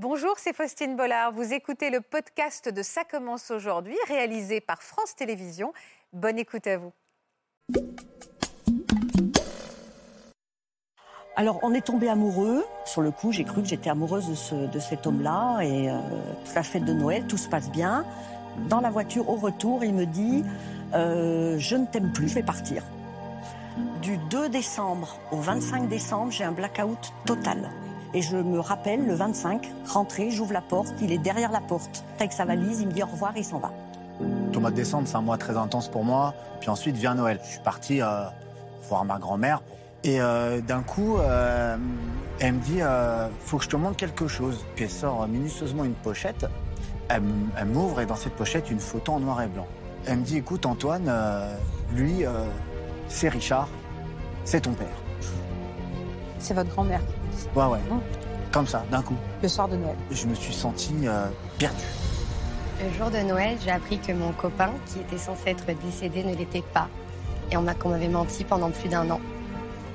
[0.00, 1.32] Bonjour, c'est Faustine Bollard.
[1.32, 5.72] Vous écoutez le podcast de Ça commence aujourd'hui, réalisé par France Télévisions.
[6.12, 6.92] Bonne écoute à vous.
[11.34, 12.64] Alors, on est tombé amoureux.
[12.84, 15.62] Sur le coup, j'ai cru que j'étais amoureuse de, ce- de cet homme-là.
[15.62, 15.98] Et euh,
[16.54, 18.04] la fête de Noël, tout se passe bien.
[18.68, 20.44] Dans la voiture, au retour, il me dit
[20.94, 22.84] euh, Je ne t'aime plus, je vais partir.
[24.00, 27.68] Du 2 décembre au 25 décembre, j'ai un blackout total.
[28.14, 32.04] Et je me rappelle, le 25, rentrée, j'ouvre la porte, il est derrière la porte.
[32.18, 33.70] Avec sa valise, il me dit au revoir, il s'en va.
[34.54, 36.34] Au mois de décembre, c'est un mois très intense pour moi.
[36.60, 37.38] Puis ensuite vient Noël.
[37.44, 38.24] Je suis parti euh,
[38.88, 39.62] voir ma grand-mère.
[40.04, 41.76] Et euh, d'un coup, euh,
[42.40, 42.80] elle me dit
[43.40, 44.64] Faut que je te montre quelque chose.
[44.74, 46.46] Puis elle sort minutieusement une pochette.
[47.08, 47.22] Elle,
[47.66, 49.66] m'ouvre et dans cette pochette, une photo en noir et blanc.
[50.06, 51.12] Elle me dit Écoute, Antoine,
[51.94, 52.24] lui,
[53.08, 53.68] c'est Richard.
[54.44, 55.07] C'est ton père.
[56.38, 57.68] C'est votre grand-mère qui vous dit ça.
[57.68, 57.80] Ouais, ouais.
[58.52, 59.16] Comme ça, d'un coup.
[59.42, 59.96] Le soir de Noël.
[60.10, 61.26] Je me suis senti euh,
[61.58, 61.84] perdu.
[62.82, 66.34] Le jour de Noël, j'ai appris que mon copain, qui était censé être décédé, ne
[66.34, 66.88] l'était pas.
[67.50, 69.20] Et on m'a qu'on m'avait menti pendant plus d'un an.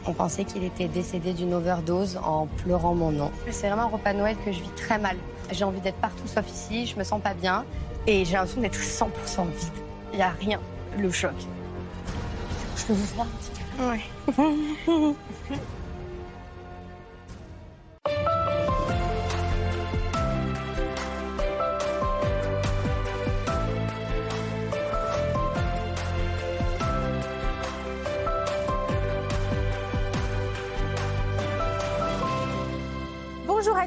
[0.06, 3.32] On pensait qu'il était décédé d'une overdose en pleurant mon nom.
[3.50, 5.16] C'est vraiment un repas de Noël que je vis très mal.
[5.52, 7.64] J'ai envie d'être partout sauf ici, je me sens pas bien
[8.06, 9.08] et j'ai l'impression d'être 100%
[9.48, 9.70] vide.
[10.12, 10.60] Il n'y a rien,
[10.98, 11.34] le choc.
[12.76, 15.16] Je peux vous voir un petit peu Ouais.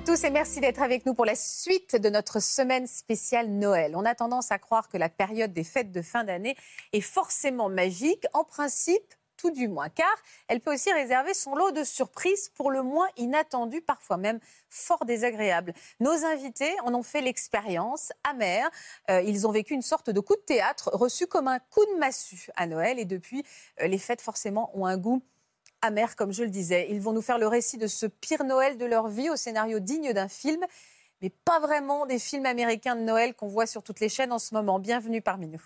[0.07, 3.97] tous et merci d'être avec nous pour la suite de notre semaine spéciale Noël.
[3.97, 6.55] On a tendance à croire que la période des fêtes de fin d'année
[6.93, 9.03] est forcément magique, en principe,
[9.37, 10.15] tout du moins, car
[10.47, 14.39] elle peut aussi réserver son lot de surprises pour le moins inattendues, parfois même
[14.71, 15.75] fort désagréables.
[15.99, 18.71] Nos invités en ont fait l'expérience amère.
[19.11, 21.99] Euh, ils ont vécu une sorte de coup de théâtre reçu comme un coup de
[21.99, 23.43] massue à Noël et depuis,
[23.81, 25.21] euh, les fêtes forcément ont un goût
[25.87, 26.89] amer, comme je le disais.
[26.91, 29.79] Ils vont nous faire le récit de ce pire Noël de leur vie au scénario
[29.81, 30.63] digne d'un film,
[31.23, 34.39] mais pas vraiment des films américains de Noël qu'on voit sur toutes les chaînes en
[34.39, 34.79] ce moment.
[34.79, 35.63] Bienvenue parmi nous.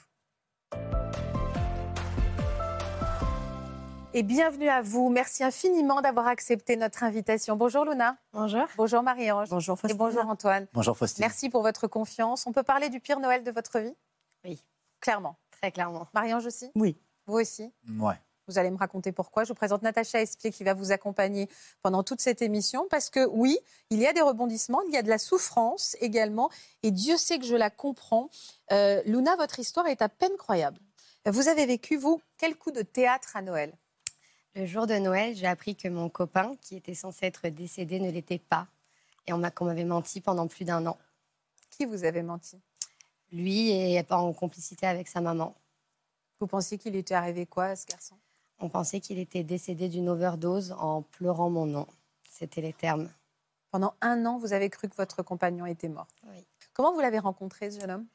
[4.12, 5.08] Et bienvenue à vous.
[5.08, 7.54] Merci infiniment d'avoir accepté notre invitation.
[7.56, 8.16] Bonjour Luna.
[8.32, 8.66] Bonjour.
[8.76, 9.48] Bonjour Marie-Ange.
[9.50, 9.98] Bonjour, Et Faustine.
[9.98, 10.66] bonjour Antoine.
[10.72, 11.22] Bonjour Faustine.
[11.25, 12.44] Merci pour votre confiance.
[12.47, 13.94] On peut parler du pire Noël de votre vie?
[14.44, 14.60] Oui.
[15.00, 15.37] Clairement.
[15.60, 16.08] Très clairement.
[16.12, 16.72] Marie-Ange aussi?
[16.75, 16.97] Oui.
[17.26, 17.72] Vous aussi?
[18.00, 18.16] Ouais.
[18.49, 19.45] Vous allez me raconter pourquoi.
[19.45, 21.49] Je vous présente Natacha Espier qui va vous accompagner
[21.83, 23.59] pendant toute cette émission parce que oui,
[23.91, 26.50] il y a des rebondissements, il y a de la souffrance également
[26.83, 28.31] et Dieu sait que je la comprends.
[28.73, 30.81] Euh, Luna, votre histoire est à peine croyable.
[31.27, 33.73] Vous avez vécu, vous, quel coup de théâtre à Noël?
[34.55, 38.11] Le jour de Noël, j'ai appris que mon copain, qui était censé être décédé, ne
[38.11, 38.67] l'était pas.
[39.27, 40.99] Et on m'a qu'on m'avait menti pendant plus d'un an.
[41.71, 42.59] Qui vous avait menti?
[43.31, 45.55] Lui est en complicité avec sa maman.
[46.41, 48.17] Vous pensiez qu'il était arrivé quoi à ce garçon?
[48.60, 51.87] On pensait qu'il était décédé d'une overdose en pleurant mon nom.
[52.31, 53.09] C'était les termes.
[53.71, 56.09] Pendant un an, vous avez cru que votre compagnon était mort.
[56.28, 56.44] Oui.
[56.75, 58.06] Comment vous l'avez rencontré, ce jeune homme?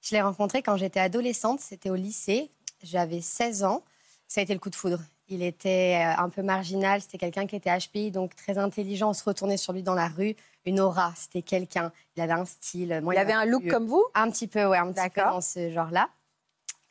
[0.00, 2.50] Je l'ai rencontré quand j'étais adolescente, c'était au lycée.
[2.82, 3.84] J'avais 16 ans.
[4.26, 4.98] Ça a été le coup de foudre.
[5.28, 9.10] Il était euh, un peu marginal, c'était quelqu'un qui était HPI, donc très intelligent.
[9.10, 10.34] On se retournait sur lui dans la rue.
[10.64, 11.92] Une aura, c'était quelqu'un.
[12.16, 13.00] Il avait un style.
[13.02, 14.04] Moi, Il avait un look comme vous?
[14.14, 15.34] Un petit peu, ouais, un petit peu D'accord.
[15.34, 16.08] dans ce genre-là.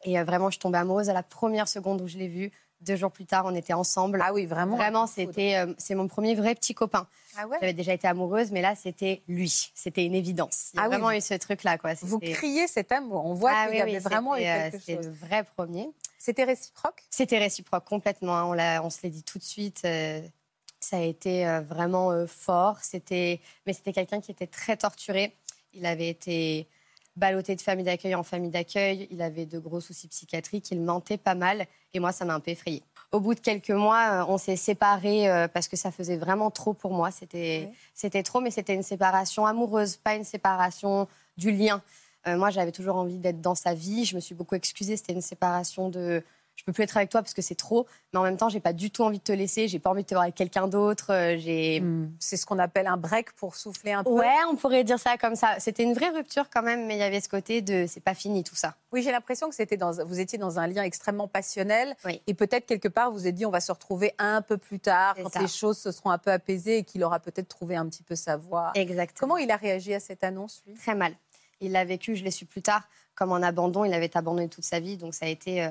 [0.03, 2.51] Et euh, vraiment, je tombais amoureuse à la première seconde où je l'ai vu.
[2.81, 4.19] Deux jours plus tard, on était ensemble.
[4.23, 4.75] Ah oui, vraiment.
[4.75, 7.07] Vraiment, c'était, euh, c'est mon premier vrai petit copain.
[7.37, 7.57] Ah ouais?
[7.61, 9.71] J'avais déjà été amoureuse, mais là, c'était lui.
[9.75, 10.71] C'était une évidence.
[10.73, 11.93] Il y a Ah oui, vraiment vous- eu ce truc-là, quoi.
[12.01, 13.25] Vous criez cet amour.
[13.25, 15.05] On voit Ah qu'il oui, y avait oui, vraiment eu c'était, euh, quelque c'était chose.
[15.05, 15.89] le vrai premier.
[16.17, 17.03] C'était réciproque?
[17.09, 18.35] C'était réciproque complètement.
[18.35, 18.45] hein.
[18.45, 19.81] On, l'a- on se l'est dit tout de suite.
[19.85, 20.21] euh,
[20.79, 22.79] ça a été euh, vraiment fort.
[22.81, 25.35] C'était, mais c'était quelqu'un qui était très torturé.
[25.73, 26.67] Il avait été
[27.15, 29.07] ballotté de famille d'accueil en famille d'accueil.
[29.11, 30.71] Il avait de gros soucis psychiatriques.
[30.71, 31.65] Il mentait pas mal.
[31.93, 32.83] Et moi, ça m'a un peu effrayée.
[33.11, 36.49] Au bout de quelques mois, euh, on s'est séparés euh, parce que ça faisait vraiment
[36.51, 37.11] trop pour moi.
[37.11, 37.77] C'était, Oui.
[37.93, 41.07] c'était trop, mais c'était une séparation amoureuse, pas une séparation
[41.37, 41.81] du lien.
[42.27, 44.05] Euh, moi, j'avais toujours envie d'être dans sa vie.
[44.05, 44.95] Je me suis beaucoup excusée.
[44.95, 46.23] C'était une séparation de
[46.61, 48.59] je peux plus être avec toi parce que c'est trop, mais en même temps, j'ai
[48.59, 50.67] pas du tout envie de te laisser, j'ai pas envie de te voir avec quelqu'un
[50.67, 54.11] d'autre, euh, j'ai Hmm, C'est ce qu'on appelle un break pour souffler un peu.
[54.11, 55.55] Ouais, on pourrait dire ça comme ça.
[55.59, 58.13] C'était une vraie rupture quand même, mais il y avait ce côté de c'est pas
[58.13, 58.75] fini tout ça.
[58.91, 61.95] Oui, j'ai l'impression que c'était dans, vous étiez dans un lien extrêmement passionnel.
[62.05, 62.21] Oui.
[62.27, 65.15] Et peut-être quelque part, vous êtes dit, on va se retrouver un peu plus tard,
[65.15, 65.39] quand ça.
[65.41, 68.15] les choses se seront un peu apaisées et qu'il aura peut-être trouvé un petit peu
[68.15, 68.71] sa voie.
[68.75, 69.17] Exactement.
[69.19, 70.75] Comment il a réagi à cette annonce, lui?
[70.75, 71.15] Très mal.
[71.61, 73.85] Il l'a vécu, je l'ai su plus tard, comme un abandon.
[73.85, 75.69] Il avait abandonné toute sa vie, donc ça a été, euh,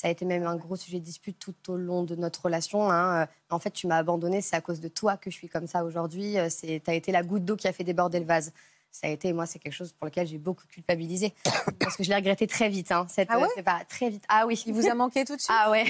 [0.00, 2.88] Ça a été même un gros sujet de dispute tout au long de notre relation.
[2.88, 3.22] hein.
[3.22, 5.66] Euh, En fait, tu m'as abandonné, c'est à cause de toi que je suis comme
[5.66, 6.38] ça aujourd'hui.
[6.38, 8.52] Euh, C'est, t'as été la goutte d'eau qui a fait déborder le vase.
[8.92, 11.34] Ça a été, moi, c'est quelque chose pour lequel j'ai beaucoup culpabilisé.
[11.80, 12.92] Parce que je l'ai regretté très vite.
[12.92, 13.44] Hein, cette, Ah ouais?
[13.46, 14.22] euh, c'est pas très vite.
[14.28, 14.62] Ah oui.
[14.66, 15.50] Il vous a manqué tout de suite?
[15.60, 15.84] Ah ouais.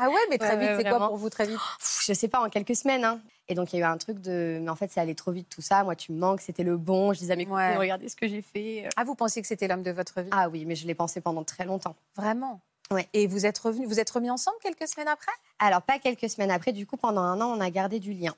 [0.00, 1.58] Ah ouais, mais très Ouais, vite, ouais, c'est quoi pour vous très vite?
[2.06, 3.04] Je sais pas, en quelques semaines.
[3.04, 3.20] hein.
[3.48, 4.60] Et donc, il y a eu un truc de.
[4.62, 5.82] Mais en fait, c'est allé trop vite tout ça.
[5.82, 7.12] Moi, tu me manques, c'était le bon.
[7.12, 7.64] Je disais à mes Ouais.
[7.66, 8.88] copines, regardez ce que j'ai fait.
[8.96, 10.28] Ah, vous pensiez que c'était l'homme de votre vie?
[10.30, 11.96] Ah oui, mais je l'ai pensé pendant très longtemps.
[12.14, 12.60] Vraiment?
[12.92, 13.06] Ouais.
[13.12, 15.32] Et vous êtes revenus, vous êtes remis ensemble quelques semaines après?
[15.58, 18.34] Alors, pas quelques semaines après, du coup, pendant un an, on a gardé du lien.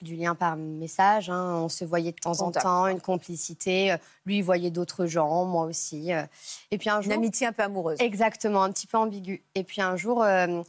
[0.00, 1.56] Du lien par message, hein.
[1.56, 3.92] on se voyait de temps en temps, une complicité.
[3.92, 6.12] Euh, Lui, il voyait d'autres gens, moi aussi.
[6.14, 6.22] euh.
[6.70, 7.12] Et puis un Une jour.
[7.12, 8.00] amitié un peu amoureuse.
[8.00, 9.42] Exactement, un petit peu ambigu.
[9.56, 10.62] Et puis un jour, euh,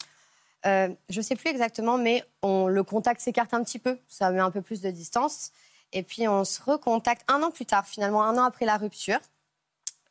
[0.65, 3.97] euh, je ne sais plus exactement, mais on, le contact s'écarte un petit peu.
[4.07, 5.51] Ça met un peu plus de distance.
[5.93, 9.19] Et puis on se recontacte un an plus tard, finalement, un an après la rupture.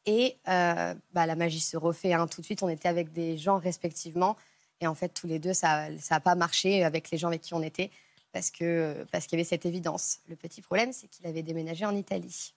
[0.06, 2.26] Et euh, bah, la magie se refait hein.
[2.26, 2.62] tout de suite.
[2.62, 4.36] On était avec des gens respectivement.
[4.80, 7.52] Et en fait, tous les deux, ça n'a pas marché avec les gens avec qui
[7.54, 7.90] on était
[8.32, 10.20] parce que parce qu'il y avait cette évidence.
[10.28, 12.54] Le petit problème, c'est qu'il avait déménagé en Italie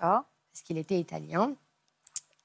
[0.00, 0.24] D'accord.
[0.52, 1.52] parce qu'il était italien.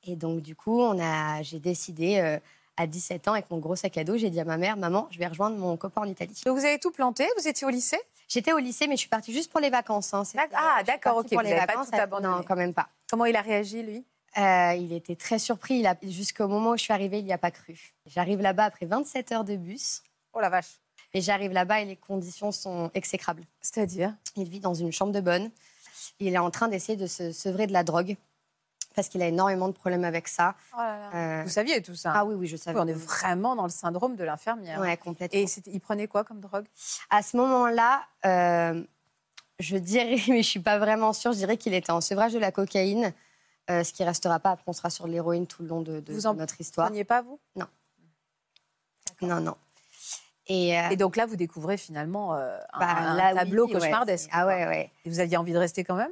[0.06, 2.40] Et donc, du coup, on a, j'ai décidé euh,
[2.78, 5.08] à 17 ans, avec mon gros sac à dos, j'ai dit à ma mère, maman,
[5.12, 6.42] je vais rejoindre mon copain en Italie.
[6.46, 8.00] Donc vous avez tout planté, vous étiez au lycée?
[8.28, 10.14] J'étais au lycée, mais je suis partie juste pour les vacances.
[10.14, 10.24] hein.
[10.34, 12.36] D'ac- ah, d'accord, ok, Pour vous les avez pas vacances, tout abandonné.
[12.36, 12.90] Non, quand même pas.
[13.10, 14.04] Comment il a réagi, lui?
[14.38, 15.76] Euh, il était très surpris.
[15.76, 17.94] Il a, jusqu'au moment où je suis arrivée, il n'y a pas cru.
[18.06, 20.02] J'arrive là-bas après 27 heures de bus.
[20.34, 20.80] Oh la vache.
[21.14, 23.44] Et j'arrive là-bas et les conditions sont exécrables.
[23.62, 24.16] C'est-à-dire?
[24.36, 25.52] Il vit dans une chambre de bonne.
[26.20, 28.18] Il est en train d'essayer de se sevrer de la drogue
[28.96, 30.56] parce qu'il a énormément de problèmes avec ça.
[30.74, 31.40] Oh là là.
[31.40, 32.14] Euh, Vous saviez tout ça?
[32.16, 32.78] Ah oui, oui, je savais.
[32.78, 34.80] Oui, on est vraiment dans le syndrome de l'infirmière.
[34.80, 35.40] Ouais, complètement.
[35.40, 36.66] Et il prenait quoi comme drogue?
[37.10, 38.84] À ce moment-là, euh,
[39.60, 42.40] je dirais, mais je suis pas vraiment sûre, je dirais qu'il était en sevrage de
[42.40, 43.14] la cocaïne,
[43.70, 44.52] euh, ce qui restera pas.
[44.52, 46.88] Après, on sera sur l'héroïne tout le long de, de Vous en notre Vous histoire.
[46.88, 47.40] preniez pas, vous?
[49.22, 49.56] Non, non.
[50.48, 53.74] Et, euh, Et donc là, vous découvrez finalement euh, un, bah, là, oui, tableau ouais,
[53.74, 54.30] cauchemardesque.
[54.34, 54.92] ah ouais, ouais.
[55.06, 56.12] Et vous aviez envie de rester quand même?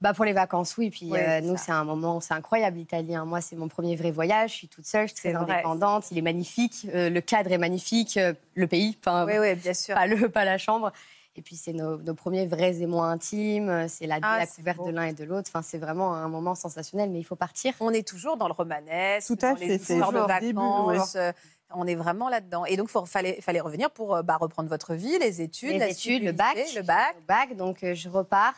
[0.00, 0.90] Bah pour les vacances, oui.
[0.90, 3.24] Puis Ouais, euh, nous, c'est un moment, c'est incroyable, l'italien.
[3.24, 4.50] Moi, c'est mon premier vrai voyage.
[4.50, 6.10] Je suis toute seule, je suis très vrai, indépendante.
[6.10, 9.74] Il est magnifique, euh, le cadre est magnifique, euh, le pays, enfin, Oui, oui, bien
[9.74, 9.94] sûr.
[9.94, 10.90] pas, le, pas la chambre.
[11.36, 13.68] Et puis, c'est nos, nos premiers vrais émois intimes.
[13.70, 14.44] euh, C'est la Ah,
[14.76, 14.86] beau.
[14.86, 15.50] de l'un et de l'autre.
[15.52, 17.72] Enfin, c'est vraiment un moment sensationnel, mais il faut partir.
[17.80, 20.40] On est toujours dans le romanesque, Tout à dans les fait, c'est histoires de le
[20.40, 21.16] début, vacances.
[21.16, 21.32] euh,
[21.74, 22.66] On est vraiment là-dedans.
[22.66, 25.78] Et donc, il fallait, fallait revenir pour euh, bah, reprendre votre vie, les études, les
[25.78, 27.16] la études, suite le bac, le bac.
[27.18, 27.56] le bac.
[27.56, 28.54] Donc euh, je repars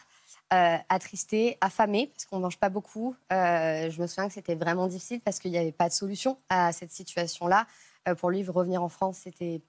[0.52, 3.14] euh, attristée, affamée parce qu'on mange pas beaucoup.
[3.32, 6.38] Euh, je me souviens que c'était vraiment difficile parce qu'il n'y avait pas de solution
[6.48, 7.66] à cette situation-là.
[8.08, 9.62] Euh, pour lui, revenir en France, c'était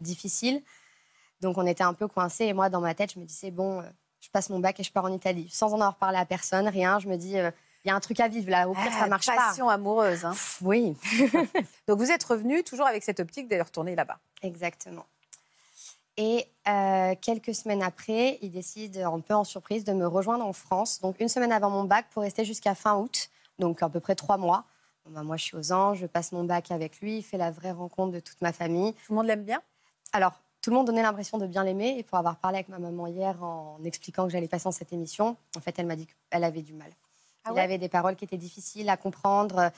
[0.00, 0.62] difficile.
[1.42, 3.80] Donc on était un peu coincés et moi, dans ma tête, je me disais bon,
[3.80, 3.84] euh,
[4.20, 6.68] je passe mon bac et je pars en Italie, sans en avoir parlé à personne,
[6.68, 6.98] rien.
[7.00, 7.50] Je me dis euh,
[7.84, 8.68] il y a un truc à vivre là.
[8.68, 9.34] Au pire, Ah, ça marche pas.
[9.36, 10.24] passion amoureuse.
[10.24, 10.30] hein.
[10.30, 10.96] Pff, Oui,
[11.88, 14.18] Donc, vous êtes revenu toujours avec cette optique d'aller retourner là-bas.
[14.42, 15.04] Exactement.
[16.16, 20.52] Et euh, quelques semaines après, il décide, un peu en surprise, de me rejoindre en
[20.52, 21.00] France.
[21.00, 24.14] Donc une semaine avant mon bac pour rester jusqu'à fin août, donc à peu près
[24.14, 24.64] trois mois.
[25.04, 27.38] Bon, bah, moi, je suis aux anges, je passe mon bac avec lui, il fait
[27.38, 28.92] la vraie rencontre de toute ma famille.
[28.92, 29.60] Tout le monde l'aime bien?
[30.12, 31.96] Alors, tout le monde donnait l'impression de bien l'aimer.
[31.98, 34.92] Et pour avoir parlé avec ma maman hier en expliquant que j'allais passer dans cette
[34.92, 36.90] émission, en fait, elle m'a dit qu'elle avait du mal.
[37.44, 39.72] Ah il avait des paroles qui étaient difficiles à comprendre,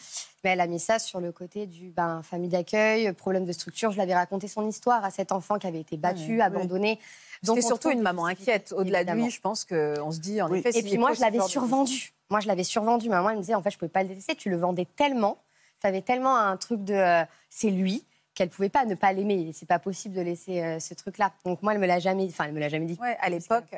[0.45, 3.91] mais elle a mis ça sur le côté du ben, famille d'accueil, problème de structure.
[3.91, 6.43] Je l'avais raconté son histoire à cet enfant qui avait été battu, ouais.
[6.43, 6.99] abandonné.
[7.43, 8.75] Donc, C'était surtout une maman inquiète.
[8.77, 10.59] Au-delà de lui, je pense qu'on se dit, en Oui.
[10.59, 12.13] effet, Et puis moi, je l'avais survendu.
[12.29, 13.09] Moi, je l'avais survendu.
[13.09, 14.35] Maman, elle me disait, en fait, je pouvais pas le détester.
[14.35, 15.39] Tu le vendais tellement,
[15.81, 19.53] tu avais tellement un truc de euh, c'est lui qu'elle pouvait pas ne pas l'aimer.
[19.55, 21.33] C'est pas possible de laisser euh, ce truc-là.
[21.45, 22.99] Donc moi, elle me l'a jamais, enfin, elle me l'a jamais dit.
[23.01, 23.65] Ouais, à l'époque.
[23.71, 23.77] peu-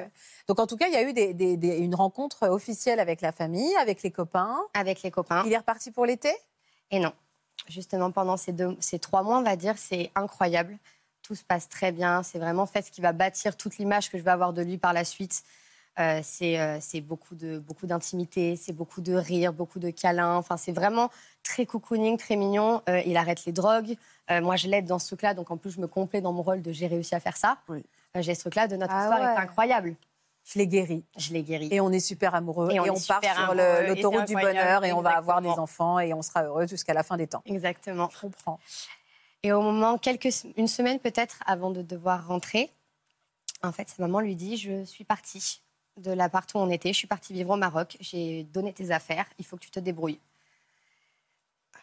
[0.49, 3.21] Donc, en tout cas, il y a eu des- des- des- une rencontre officielle avec
[3.21, 4.59] la famille, avec les copains.
[4.75, 5.43] Avec les copains.
[5.47, 6.31] Il est reparti pour l'été?
[6.91, 7.13] Et non.
[7.69, 10.77] Justement, pendant ces, deux, ces trois mois, on va dire, c'est incroyable.
[11.23, 12.23] Tout se passe très bien.
[12.23, 14.79] C'est vraiment fait ce qui va bâtir toute l'image que je vais avoir de lui
[14.79, 15.43] par la suite.
[15.99, 20.37] Euh, c'est euh, c'est beaucoup de beaucoup d'intimité, c'est beaucoup de rire, beaucoup de câlins.
[20.37, 21.11] Enfin, c'est vraiment
[21.43, 22.83] très cocooning, très mignon.
[22.88, 23.97] Euh, il arrête les drogues.
[24.29, 26.61] Moi, je l'aide dans ce truc-là, donc en plus, je me complais dans mon rôle
[26.61, 27.59] de j'ai réussi à faire ça.
[27.69, 27.85] Oui.
[28.17, 29.35] J'ai ce truc-là de notre Ah histoire ouais.
[29.35, 29.95] est incroyable.
[30.45, 31.05] Je l'ai guéri.
[31.17, 31.69] Je l'ai guéri.
[31.71, 32.69] Et on est super amoureux.
[32.73, 36.23] Et on part sur l'autoroute du bonheur et on va avoir des enfants et on
[36.23, 37.43] sera heureux jusqu'à la fin des temps.
[37.47, 38.09] Exactement.
[38.12, 38.59] Je comprends.
[39.45, 42.69] Et au moment, quelques, une semaine peut-être avant de devoir rentrer,
[43.62, 45.62] en fait, sa maman lui dit Je suis partie
[45.97, 49.26] de l'appart où on était, je suis partie vivre au Maroc, j'ai donné tes affaires,
[49.38, 50.21] il faut que tu te débrouilles.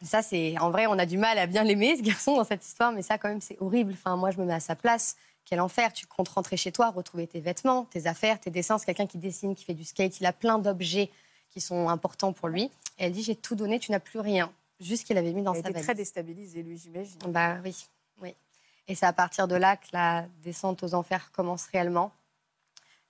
[0.01, 0.58] Ça, c'est.
[0.60, 3.01] En vrai, on a du mal à bien l'aimer, ce garçon, dans cette histoire, mais
[3.01, 3.93] ça, quand même, c'est horrible.
[3.93, 5.15] Enfin, moi, je me mets à sa place.
[5.46, 5.93] Quel enfer.
[5.93, 8.77] Tu comptes rentrer chez toi, retrouver tes vêtements, tes affaires, tes dessins.
[8.77, 10.20] C'est quelqu'un qui dessine, qui fait du skate.
[10.20, 11.10] Il a plein d'objets
[11.50, 12.63] qui sont importants pour lui.
[12.98, 14.51] Et elle dit J'ai tout donné, tu n'as plus rien.
[14.79, 15.86] Juste qu'il avait mis dans Il sa était valise.
[15.86, 17.20] très déstabilisé, lui, j'imagine.
[17.27, 17.88] Bah oui,
[18.22, 18.36] oui.
[18.89, 22.12] Et c'est à partir de là que la descente aux enfers commence réellement.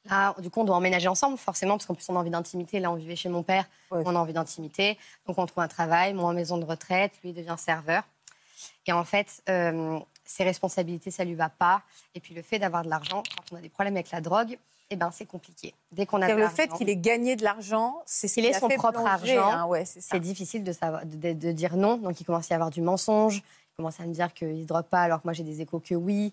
[0.10, 2.80] Là, du coup, on doit emménager ensemble, forcément, parce qu'en plus, on a envie d'intimité.
[2.80, 4.04] Là, on vivait chez mon père, Ouais.
[4.06, 4.98] on a envie d'intimité.
[5.28, 8.04] Donc, on trouve un travail, moi en maison de retraite, lui devient serveur.
[8.86, 11.82] Et en fait, euh, ses responsabilités, ça lui va pas.
[12.16, 14.58] Et puis, le fait d'avoir de l'argent, quand on a des problèmes avec la drogue,
[14.90, 15.74] eh ben, c'est compliqué.
[15.92, 18.50] Dès qu'on a de le fait qu'il ait gagné de l'argent, c'est ce Qu'il qui
[18.50, 21.78] ait son propre plonger, argent, hein, ouais, c'est difficile de, savoir, de, de- de dire
[21.78, 21.96] non.
[21.98, 23.42] Donc, il commence à y avoir du mensonge.
[23.78, 25.80] Commence à me dire qu'il ne se drogue pas, alors que moi, j'ai des échos
[25.80, 26.32] que oui.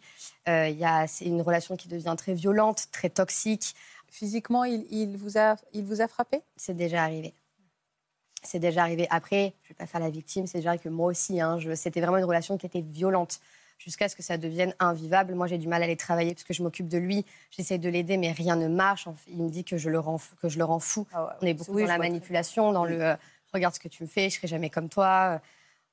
[0.49, 3.75] Euh, il y a, c'est une relation qui devient très violente, très toxique.
[4.11, 6.43] Physiquement, il, il vous a, il vous a frappé?
[6.57, 7.33] C'est déjà arrivé.
[8.43, 9.07] C'est déjà arrivé.
[9.11, 11.59] Après, je ne vais pas faire la victime, c'est déjà arrivé que moi aussi, hein,
[11.77, 13.41] c'était vraiment une relation qui était violente
[13.79, 15.35] jusqu'à ce que ça devienne invivable.
[15.35, 17.25] Moi, j'ai du mal à aller travailler parce que je m'occupe de lui.
[17.51, 19.09] J'essaie de l'aider, mais rien ne marche.
[19.29, 21.07] Il me dit que je le rends, fou- que je le rends fou.
[21.41, 23.17] On est beaucoup Oui, dans la manipulation, dans le euh,
[23.55, 25.41] regarde ce que tu me fais, je serai jamais comme toi.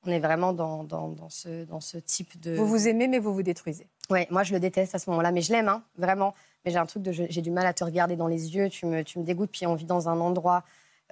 [0.07, 2.55] On est vraiment dans, dans, dans ce, dans ce type de.
[2.55, 3.87] Vous vous aimez, mais vous vous détruisez.
[4.09, 6.33] Ouais, moi je le déteste à ce moment-là, mais je l'aime, hein, vraiment.
[6.65, 7.11] Mais j'ai un truc de.
[7.11, 9.67] J'ai du mal à te regarder dans les yeux, tu me, tu me dégoûtes, puis
[9.67, 10.63] on vit dans un endroit,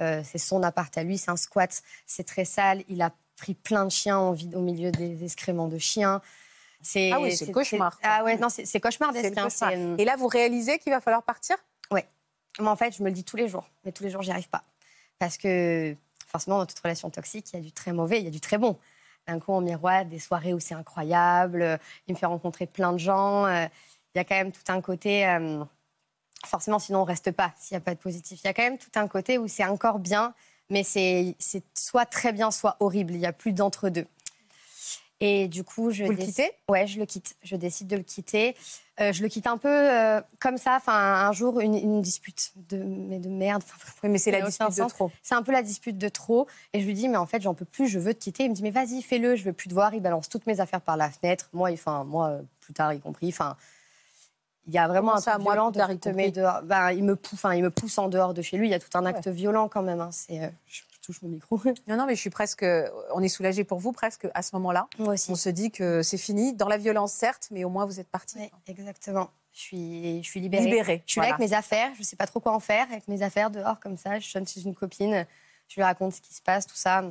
[0.01, 3.53] euh, c'est son appart à lui, c'est un squat, c'est très sale, il a pris
[3.53, 6.21] plein de chiens, on vit au milieu des excréments de chiens.
[6.81, 7.99] C'est, Ah oui, c'est cauchemar.
[8.03, 9.25] Ah ouais, non, c'est cauchemardesque.
[9.37, 9.71] hein, cauchemar.
[9.71, 11.57] c'est, euh, Et là, vous réalisez qu'il va falloir partir?
[12.57, 13.69] Mais en fait, je me le dis tous les jours.
[13.83, 14.63] Mais tous les jours, j'y arrive pas.
[15.19, 15.93] Parce que
[16.25, 18.41] forcément, dans toute relation toxique, il y a du très mauvais, il y a du
[18.41, 18.77] très bon.
[19.27, 21.61] D'un coup, on miroite des soirées où c'est incroyable.
[21.61, 21.77] euh,
[22.07, 23.45] Il me fait rencontrer plein de gens.
[23.47, 23.65] euh,
[24.13, 25.27] Il y a quand même tout un côté.
[25.27, 25.63] euh,
[26.45, 28.41] forcément, sinon, on reste pas s'il n'y a pas de positif.
[28.43, 30.33] Il y a quand même tout un côté où c'est encore bien,
[30.69, 31.35] mais c'est
[31.73, 33.13] soit très bien, soit horrible.
[33.13, 34.07] Il n'y a plus d'entre-deux.
[35.21, 36.51] Et du coup, je Vous le quittez?
[36.67, 37.35] Ouais, je le quitte.
[37.41, 38.55] Je décide de le quitter.
[38.99, 40.75] Euh, je le quitte un peu euh, comme ça.
[40.75, 43.63] Enfin, un jour, une, une dispute de, mais de merde.
[44.03, 44.93] Oui, mais c'est la dispute aucun de sens.
[44.93, 45.11] trop.
[45.23, 46.47] c'est un peu la dispute de trop.
[46.73, 48.43] Et je lui dis, mais en fait, j'en peux plus, je veux te quitter.
[48.43, 49.93] Il me dit, mais vas-y, fais-le, je veux plus te voir.
[49.93, 51.49] Il balance toutes mes affaires par la fenêtre.
[51.53, 53.29] Moi, enfin, moi euh, plus tard, y compris.
[53.29, 53.55] Enfin,
[54.67, 56.61] il y a vraiment Comment un ça, truc violent de te mettre dehors.
[56.63, 58.67] Ben, il, me pousse, enfin, il me pousse en dehors de chez lui.
[58.67, 60.01] Il y a tout un acte violent quand même.
[60.01, 60.09] hein.
[60.11, 61.59] C'est, euh, je touche mon micro.
[61.87, 62.65] Non, non, mais je suis presque.
[63.13, 64.87] On est soulagé pour vous presque à ce moment-là.
[64.97, 65.31] Moi aussi.
[65.31, 66.53] On se dit que c'est fini.
[66.53, 68.37] Dans la violence, certes, mais au moins vous êtes parti.
[68.67, 69.29] Exactement.
[69.53, 70.65] Je suis, je suis libérée.
[70.65, 71.03] Libéré.
[71.05, 73.07] Je suis là avec mes affaires, je ne sais pas trop quoi en faire, avec
[73.07, 74.19] mes affaires dehors comme ça.
[74.19, 75.25] Je sonne chez une copine,
[75.69, 77.03] je lui raconte ce qui se passe, tout ça.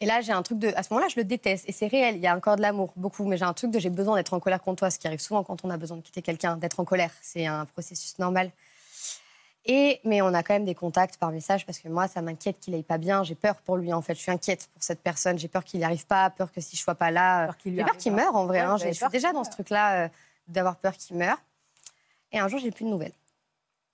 [0.00, 0.68] Et là, j'ai un truc de.
[0.76, 1.64] À ce moment-là, je le déteste.
[1.68, 3.24] Et c'est réel, il y a encore de l'amour, beaucoup.
[3.26, 5.20] Mais j'ai un truc de j'ai besoin d'être en colère contre toi, ce qui arrive
[5.20, 7.12] souvent quand on a besoin de quitter quelqu'un, d'être en colère.
[7.20, 8.50] C'est un processus normal.
[9.68, 12.60] Et, mais on a quand même des contacts par message parce que moi, ça m'inquiète
[12.60, 13.24] qu'il aille pas bien.
[13.24, 14.14] J'ai peur pour lui, en fait.
[14.14, 15.38] Je suis inquiète pour cette personne.
[15.38, 17.48] J'ai peur qu'il n'y arrive pas, peur que si je sois pas là.
[17.64, 18.60] Lui J'ai peur qu'il meure, en vrai.
[18.60, 18.76] Ouais, hein.
[18.76, 20.08] Je suis peur déjà dans ce truc-là euh,
[20.48, 21.38] d'avoir peur qu'il meure.
[22.32, 23.12] Et un jour, j'ai plus de nouvelles.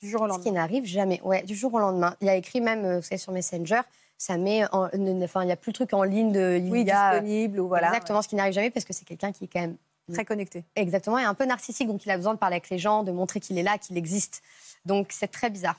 [0.02, 0.44] Du jour au Ce lendemain.
[0.44, 1.20] qui n'arrive jamais.
[1.22, 2.16] Ouais, du jour au lendemain.
[2.20, 3.80] Il a écrit même, euh, vous savez, sur Messenger,
[4.18, 6.70] ça met, en- euh, enfin, il n'y a plus le truc en ligne de, il
[6.70, 7.86] Oui, y a disponible ou voilà.
[7.88, 9.76] exactement ce qui n'arrive jamais parce que c'est quelqu'un qui est quand même.
[10.12, 10.64] Très connecté.
[10.74, 13.12] exactement et un peu narcissique, donc il a besoin de parler avec les gens, de
[13.12, 14.42] montrer qu'il est là, qu'il existe.
[14.84, 15.78] Donc c'est très bizarre.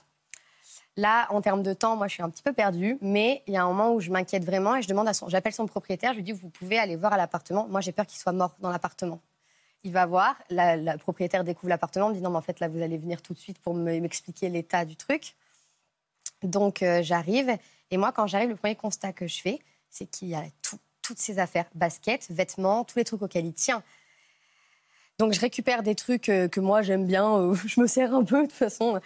[0.96, 3.58] Là, en termes de temps, moi, je suis un petit peu perdue, mais il y
[3.58, 6.12] a un moment où je m'inquiète vraiment et je demande à son, j'appelle son propriétaire,
[6.14, 7.68] je lui dis, vous pouvez aller voir à l'appartement.
[7.68, 9.20] Moi, j'ai peur qu'il soit mort dans l'appartement.
[9.84, 12.68] Il va voir, la, la propriétaire découvre l'appartement, me dit non, mais en fait, là,
[12.68, 15.36] vous allez venir tout de suite pour me- m'expliquer l'état du truc.
[16.44, 17.58] Donc, euh, j'arrive.
[17.90, 20.80] Et moi, quand j'arrive, le premier constat que je fais, c'est qu'il y a tout-
[21.02, 23.84] toutes ses affaires, baskets, vêtements, tous les trucs auxquels il tient.
[25.20, 27.38] Donc, je récupère des trucs euh, que moi, j'aime bien.
[27.38, 29.00] euh, je me sers un peu, de toute façon.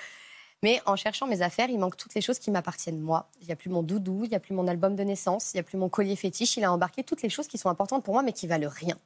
[0.63, 3.29] Mais en cherchant mes affaires, il manque toutes les choses qui m'appartiennent moi.
[3.41, 5.57] Il n'y a plus mon doudou, il n'y a plus mon album de naissance, il
[5.57, 6.57] n'y a plus mon collier fétiche.
[6.57, 8.97] Il a embarqué toutes les choses qui sont importantes pour moi, mais qui valent rien.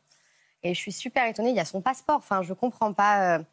[0.63, 1.49] Et je suis super étonnée.
[1.49, 2.17] Il y a son passeport.
[2.17, 3.35] Enfin, je comprends pas.
[3.37, 3.43] euh,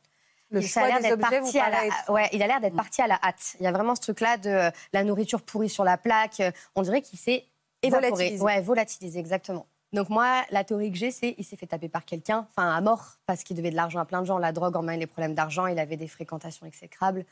[0.51, 2.13] Le ça a choix l'air d'être parti à la...
[2.13, 3.57] ouais, il a l'air d'être parti à la hâte.
[3.59, 6.41] Il y a vraiment ce truc-là de la nourriture pourrie sur la plaque.
[6.77, 7.47] On dirait qu'il s'est
[7.83, 8.11] évaporé.
[8.11, 8.45] Volatilisé.
[8.45, 9.67] Ouais, volatilisé, exactement.
[9.93, 12.81] Donc moi, la théorie que j'ai, c'est il s'est fait taper par quelqu'un, enfin à
[12.81, 14.39] mort, parce qu'il devait de l'argent à plein de gens.
[14.39, 15.67] La drogue emmène les problèmes d'argent.
[15.67, 17.25] Il avait des fréquentations exécrables.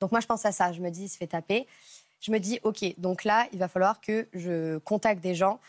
[0.00, 0.72] Donc moi, je pense à ça.
[0.72, 1.66] Je me dis, il se fait taper.
[2.20, 5.60] Je me dis, ok, donc là, il va falloir que je contacte des gens.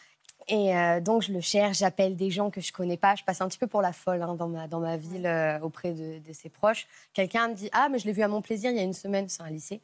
[0.48, 3.16] Et euh, donc, je le cherche, j'appelle des gens que je connais pas.
[3.16, 5.60] Je passe un petit peu pour la folle hein, dans, ma, dans ma ville euh,
[5.60, 6.88] auprès de, de ses proches.
[7.14, 8.94] Quelqu'un me dit Ah, mais je l'ai vu à mon plaisir il y a une
[8.94, 9.82] semaine, c'est un lycée.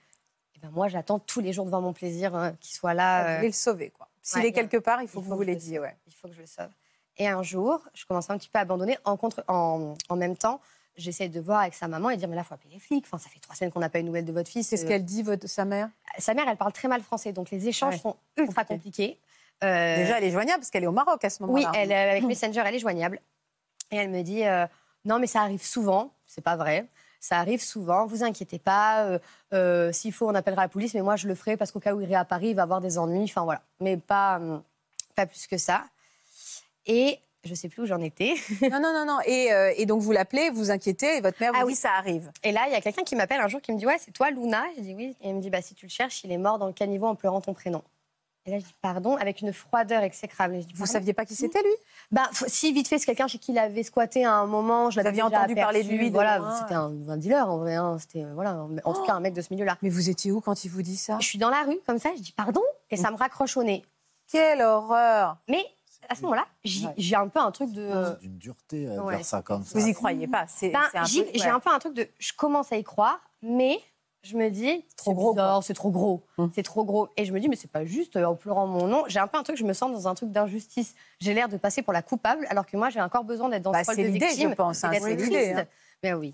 [0.56, 3.40] Et ben moi, j'attends tous les jours devant mon plaisir euh, qu'il soit là.
[3.40, 4.08] Euh, le sauver, quoi.
[4.22, 5.84] S'il ouais, est quelque part, il faut il que faut vous que l'aidiez, sauve.
[5.86, 5.98] ouais.
[6.08, 6.70] il faut que je le sauve.
[7.18, 8.98] Et un jour, je commence un petit peu à abandonner.
[9.06, 10.62] En, contre, en, en même temps,
[10.96, 13.06] j'essaie de voir avec sa maman et dire Mais là, il faut appeler les flics.
[13.06, 14.68] Enfin, ça fait trois semaines qu'on n'a pas eu de nouvelles de votre fils.
[14.68, 15.90] C'est ce Euh, qu'elle dit, votre, sa mère?
[16.18, 17.34] Sa mère, elle parle très mal français.
[17.34, 18.00] Donc, les échanges Ouais.
[18.00, 19.18] sont ultra Compliqué.
[19.18, 19.20] compliqués.
[19.64, 21.72] Euh, Déjà, elle est joignable parce qu'elle est au Maroc à ce Oui, moment-là.
[21.80, 23.20] elle, euh, avec Messenger, elle est joignable.
[23.92, 24.66] Et elle me dit euh,
[25.06, 26.14] Non, mais ça arrive souvent.
[26.26, 26.88] C'est pas vrai.
[27.22, 28.06] Ça arrive souvent.
[28.08, 29.06] Vous inquiétez pas.
[29.06, 29.20] euh,
[29.54, 30.94] euh, S'il faut, on appellera la police.
[30.96, 32.64] Mais moi, je le ferai parce qu'au cas où il irait à Paris, il va
[32.64, 33.24] avoir des ennuis.
[33.26, 33.62] Enfin, voilà.
[33.80, 34.38] Mais pas.
[34.38, 34.62] hum,
[35.16, 35.84] pas plus que ça.
[36.88, 38.34] Et je sais plus où j'en étais.
[38.62, 39.20] Non, non, non, non.
[39.26, 41.76] Et, euh, et donc vous l'appelez, vous inquiétez, et votre mère vous Ah dit oui.
[41.76, 42.32] ça arrive.
[42.44, 44.12] Et là, il y a quelqu'un qui m'appelle un jour qui me dit Ouais, c'est
[44.12, 45.16] toi, Luna Je dis Oui.
[45.22, 47.08] Et il me dit Bah, si tu le cherches, il est mort dans le caniveau
[47.08, 47.84] en pleurant ton prénom.
[48.46, 50.56] Et là, je dis Pardon, avec une froideur exécrable.
[50.56, 51.72] Et je dis, Vous Pardon saviez pas qui c'était lui?
[52.12, 54.90] Bah, si, vite fait, c'est quelqu'un chez qui il avait squatté à un moment.
[54.90, 57.76] Je l'avais entendu parler de lui de Voilà, c'était un, un dealer en vrai.
[57.76, 57.98] hein.
[58.00, 59.78] C'était, euh, voilà, en tout cas, un mec de ce milieu-là.
[59.82, 61.18] Mais vous étiez où quand il vous dit ça?
[61.20, 63.64] Je suis dans la rue, comme ça, je dis Pardon Et ça me raccroche au
[63.64, 63.86] nez.
[64.32, 65.64] Quelle horreur Mais
[66.10, 67.90] à ce moment-là, j'ai un peu un truc de.
[68.16, 69.18] C'est d'une dureté à Ouais.
[69.18, 69.78] dire ça comme ça.
[69.78, 71.48] Vous y croyez pas c'est, Ben, j'ai ouais.
[71.48, 72.08] un peu un truc de.
[72.18, 73.80] Je commence à y croire, mais
[74.24, 74.86] je me dis.
[74.98, 76.24] Trop c'est gros, bizarre, C'est trop gros.
[76.38, 76.52] Hum.
[76.54, 77.10] C'est trop gros.
[77.18, 79.04] Et je me dis, mais c'est pas juste euh, en pleurant mon nom.
[79.08, 80.96] J'ai un peu un truc, je me sens dans un truc d'injustice.
[81.20, 83.72] J'ai l'air de passer pour la coupable, alors que moi, j'ai encore besoin d'être dans
[83.72, 84.56] Bah, ce rôle c'est de l'idée, je victime.
[84.56, 85.66] pense, hein, c'est l'idée, hein.
[86.04, 86.34] Ben oui.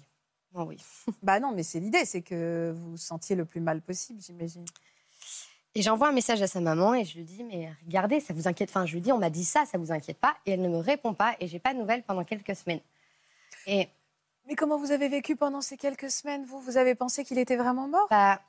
[0.54, 0.78] Oh oui.
[1.24, 4.66] Bah non, mais c'est l'idée, c'est que vous vous sentiez le plus mal possible, j'imagine.
[5.76, 8.48] Et j'envoie un message à sa maman et je lui dis, mais regardez, ça vous
[8.48, 8.70] inquiète.
[8.70, 10.36] Enfin, je lui dis, on m'a dit ça, ça vous inquiète pas.
[10.48, 12.80] Et elle ne me répond pas et j'ai pas de nouvelles pendant quelques semaines.
[13.68, 13.88] Et
[14.48, 16.60] Mais comment vous avez vécu pendant ces quelques semaines, vous?
[16.62, 18.08] Vous avez pensé qu'il était vraiment mort?
[18.10, 18.40] Bah,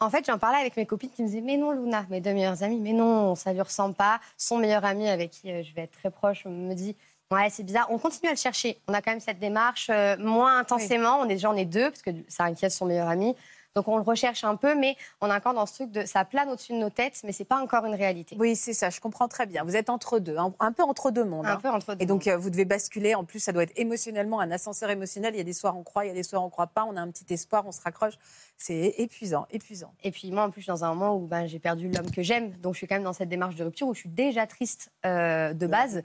[0.00, 2.34] en fait, j'en parlais avec mes copines qui me disaient Mais non, Luna, mes deux
[2.34, 4.20] meilleures amies, mais non, ça lui ressemble pas.
[4.36, 6.94] Son meilleur ami, avec qui euh, je vais être très proche, me dit
[7.30, 7.86] Ouais, c'est bizarre.
[7.90, 8.78] On continue à le chercher.
[8.86, 11.20] On a quand même cette démarche euh, moins intensément.
[11.20, 13.34] On est déjà on est deux, parce que ça inquiète son meilleur ami.
[13.76, 16.24] Donc on le recherche un peu, mais on est encore dans ce truc de ça
[16.24, 18.34] plane au-dessus de nos têtes, mais c'est pas encore une réalité.
[18.38, 19.64] Oui, c'est ça, je comprends très bien.
[19.64, 21.44] Vous êtes entre deux, un, un peu entre deux mondes.
[21.44, 21.58] Un hein.
[21.62, 22.02] peu entre deux.
[22.02, 23.14] Et donc, euh, vous devez basculer.
[23.14, 25.34] En plus, ça doit être émotionnellement un ascenseur émotionnel.
[25.34, 26.86] Il y a des soirs on croit, il y a des soirs on croit pas.
[26.88, 28.14] On a un petit espoir, on se raccroche.
[28.56, 29.92] C'est épuisant, épuisant.
[30.02, 32.10] Et puis moi, en plus, je suis dans un moment où ben, j'ai perdu l'homme
[32.10, 34.08] que j'aime, donc je suis quand même dans cette démarche de rupture où je suis
[34.08, 36.02] déjà triste euh, de base.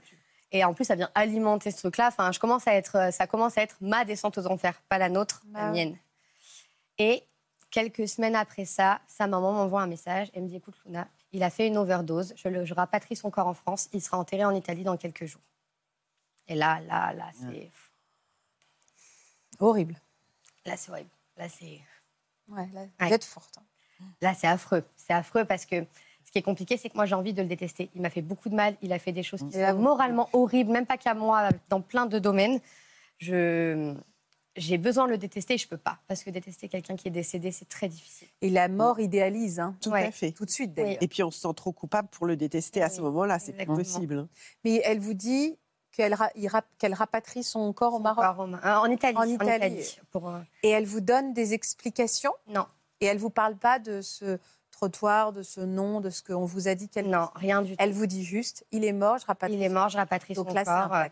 [0.54, 2.08] Et en plus, ça vient alimenter ce truc-là.
[2.08, 4.98] Enfin, je commence à être, euh, ça commence à être ma descente aux enfers, pas
[4.98, 5.96] la nôtre, Bah la mienne.
[6.98, 7.22] Et
[7.72, 10.30] quelques semaines après ça, sa maman m'envoie un message.
[10.34, 12.32] Elle me dit "Écoute, Luna, il a fait une overdose.
[12.36, 13.88] Je, le, je rapatrie son corps en France.
[13.92, 15.42] Il sera enterré en Italie dans quelques jours."
[16.46, 17.70] Et là, là, là, c'est,
[19.58, 19.94] Horrible.
[20.66, 21.10] là, c'est horrible.
[21.36, 21.80] Là, c'est
[22.48, 23.08] Ouais, là, Ouais.
[23.08, 23.54] Vous êtes forte.
[23.58, 24.04] hein.
[24.20, 24.84] Là, c'est affreux.
[24.96, 25.84] C'est affreux parce que
[26.24, 27.88] ce qui est compliqué, c'est que moi, j'ai envie de le détester.
[27.94, 28.76] Il m'a fait beaucoup de mal.
[28.82, 31.48] Il a fait des choses qui Et là, sont moralement horribles, même pas qu'à moi,
[31.68, 32.60] dans plein de domaines.
[33.18, 33.94] Je...
[34.56, 35.98] J'ai besoin de le détester et je peux pas.
[36.08, 38.28] Parce que détester quelqu'un qui est décédé, c'est très difficile.
[38.42, 39.74] Et la mort idéalise, hein.
[39.80, 40.04] Tout Ouais.
[40.06, 40.32] à fait.
[40.32, 40.98] tout de suite d'ailleurs.
[41.02, 43.62] Et puis on se sent trop coupable pour le détester à ce moment-là, c'est plus
[43.62, 43.76] exactement.
[43.94, 44.18] possible.
[44.18, 44.28] hein.
[44.64, 45.56] Mais elle vous dit
[45.90, 46.30] qu'elle ra-
[46.92, 48.24] rapatrie son corps au Maroc?
[48.48, 49.16] Ma- euh, en Italie.
[49.16, 49.96] En Italie.
[50.10, 52.32] pour, euh, Et elle vous donne des explications?
[52.48, 52.66] Non,
[53.00, 54.38] Et elle vous parle pas de ce
[54.82, 57.08] trottoir, de ce nom, de ce qu'on vous a dit qu'elle.
[57.08, 57.76] non, rien du tout.
[57.78, 59.56] Elle vous dit juste, il est mort, je rapatrie.
[59.56, 60.64] Il est mort, je rapatrie Donc son là,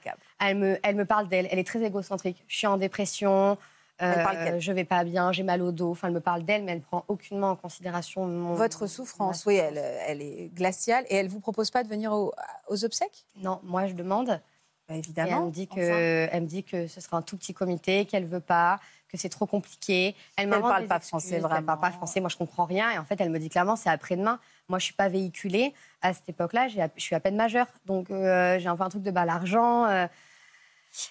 [0.03, 0.11] c'est.
[0.41, 1.47] Elle me, elle me parle d'elle.
[1.53, 2.45] Elle est très égocentrique.
[2.49, 3.57] Je suis en dépression.
[3.99, 4.61] Elle euh, parle qu'elle.
[4.61, 5.91] je vais pas bien, j'ai mal au dos.
[5.93, 9.55] Enfin, elle me parle d'elle, mais elle prend aucunement en considération mon, Votre souffrance, oui,
[9.57, 11.05] elle, elle est glaciale.
[11.09, 12.33] Et elle vous propose pas de venir au-
[12.69, 13.25] aux obsèques?
[13.37, 14.27] Non, moi je demande.
[14.29, 14.41] Bah,
[14.89, 15.47] Et elle Évidemment.
[15.47, 16.31] me dit que, enfin.
[16.33, 18.81] elle me dit que ce sera un tout petit comité, qu'elle veut pas,
[19.11, 20.15] que c'est trop compliqué.
[20.37, 21.97] Elle m'invente parle pas excuses, français, Elle parle pas vraiment.
[21.97, 22.91] français, moi je comprends rien.
[22.93, 24.39] Et en fait, elle me dit clairement, c'est après-demain.
[24.69, 25.75] Moi, je suis pas véhiculée.
[26.03, 28.89] À cette époque-là, j'ai- je suis à peine majeure, donc euh, j'ai un peu un
[28.89, 29.85] truc de bah l'argent.
[29.87, 30.07] euh.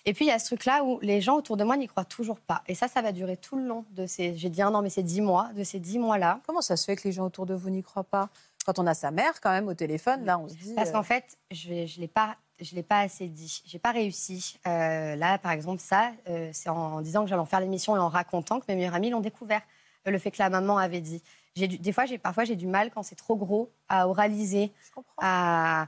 [0.06, 2.04] Et puis il y a ce truc-là où les gens autour de moi n'y croient
[2.04, 2.64] toujours pas.
[2.68, 4.36] Et ça, ça va durer tout le long de ces.
[4.36, 5.50] J'ai dit un an, mais c'est dix mois.
[5.56, 7.82] De ces dix mois-là, Comment ça se fait que les gens autour de vous n'y
[7.82, 8.30] croient pas?
[8.66, 10.74] Quand on a sa mère, quand même, au téléphone, là, on se dit.
[10.76, 13.62] Parce euh, qu'en fait, je ne l'ai pas, je l'ai pas assez dit.
[13.66, 14.60] J'ai pas réussi.
[14.68, 18.00] Euh, là, par exemple, ça, euh, c'est en disant que j'allais en faire l'émission et
[18.00, 19.62] en racontant que mes meilleurs amis l'ont découvert.
[20.08, 21.22] Euh, le fait que la maman avait dit.
[21.56, 25.88] Du- des fois, parfois j'ai du mal quand c'est trop gros à oraliser, je à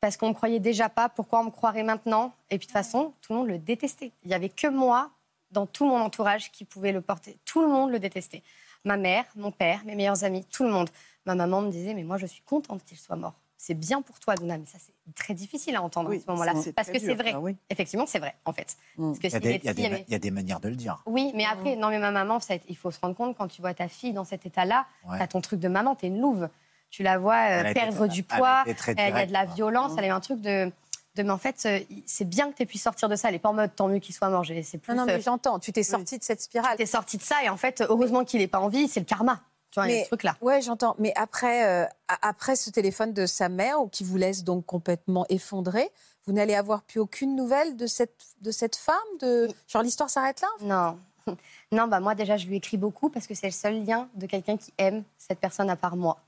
[0.00, 1.08] parce qu'on me croyait déjà pas.
[1.08, 2.32] Pourquoi on me croirait maintenant?
[2.50, 4.12] Et puis de toute façon, tout le monde le détestait.
[4.24, 5.10] Il y avait que moi
[5.50, 7.38] dans tout mon entourage qui pouvait le porter.
[7.44, 8.42] Tout le monde le détestait.
[8.84, 10.90] Ma mère, mon père, mes meilleurs amis, tout le monde.
[11.24, 13.34] Ma maman me disait, mais moi je suis contente qu'il soit mort.
[13.58, 14.58] C'est bien pour toi, Luna.
[14.58, 16.52] Mais ça, c'est très difficile à entendre Oui, à ce moment-là.
[16.74, 17.32] Parce que c'est vrai.
[17.34, 17.56] ah oui.
[17.70, 18.76] Effectivement, c'est vrai, en fait.
[18.98, 19.12] Mm.
[19.12, 20.12] Parce que Il y, a des, est- il y a s'il des- y avait- il
[20.12, 21.02] y a des manières de le dire.
[21.06, 23.60] Oui, mais après, non, mais ma maman, ça, il faut se rendre compte quand tu
[23.62, 25.18] vois ta fille dans cet état-là, Ouais.
[25.18, 26.48] t'as ton truc de maman, t'es une louve.
[26.90, 29.32] Tu la vois euh, Elle a été- perdre du poids, euh, il y a de
[29.32, 30.70] la violence, elle a eu un truc de.
[31.16, 33.28] de mais en fait, euh, c'est bien que tu pu sortir de ça.
[33.28, 34.44] Elle n'est pas en mode tant mieux qu'il soit mort.
[34.62, 34.92] C'est plus.
[34.94, 35.58] Non, non, euh, mais j'entends.
[35.58, 36.76] Tu t'es sortie de cette spirale.
[36.76, 39.00] tu es sorti de ça et en fait, heureusement qu'il n'est pas en vie, c'est
[39.00, 39.40] le karma.
[39.76, 40.36] Tu vois, il y a Mais- ce truc-là.
[40.40, 40.96] Ouais, j'entends.
[40.98, 41.86] Mais après, euh,
[42.22, 45.90] après ce téléphone de sa mère, ou qui vous laisse donc complètement effondré,
[46.26, 49.48] vous n'allez avoir plus aucune nouvelle de cette, de cette femme de...
[49.68, 50.98] Genre, l'histoire s'arrête là Non.
[51.72, 54.24] Non, bah moi déjà, je lui écris beaucoup parce que c'est le seul lien de
[54.26, 56.20] quelqu'un qui aime cette personne à part moi.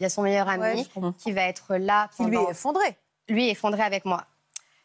[0.00, 0.62] Il y a son meilleur ami
[0.96, 2.96] Ouais, qui va être là Qui lui pendant- est effondré.
[3.28, 4.24] lui est effondré avec moi.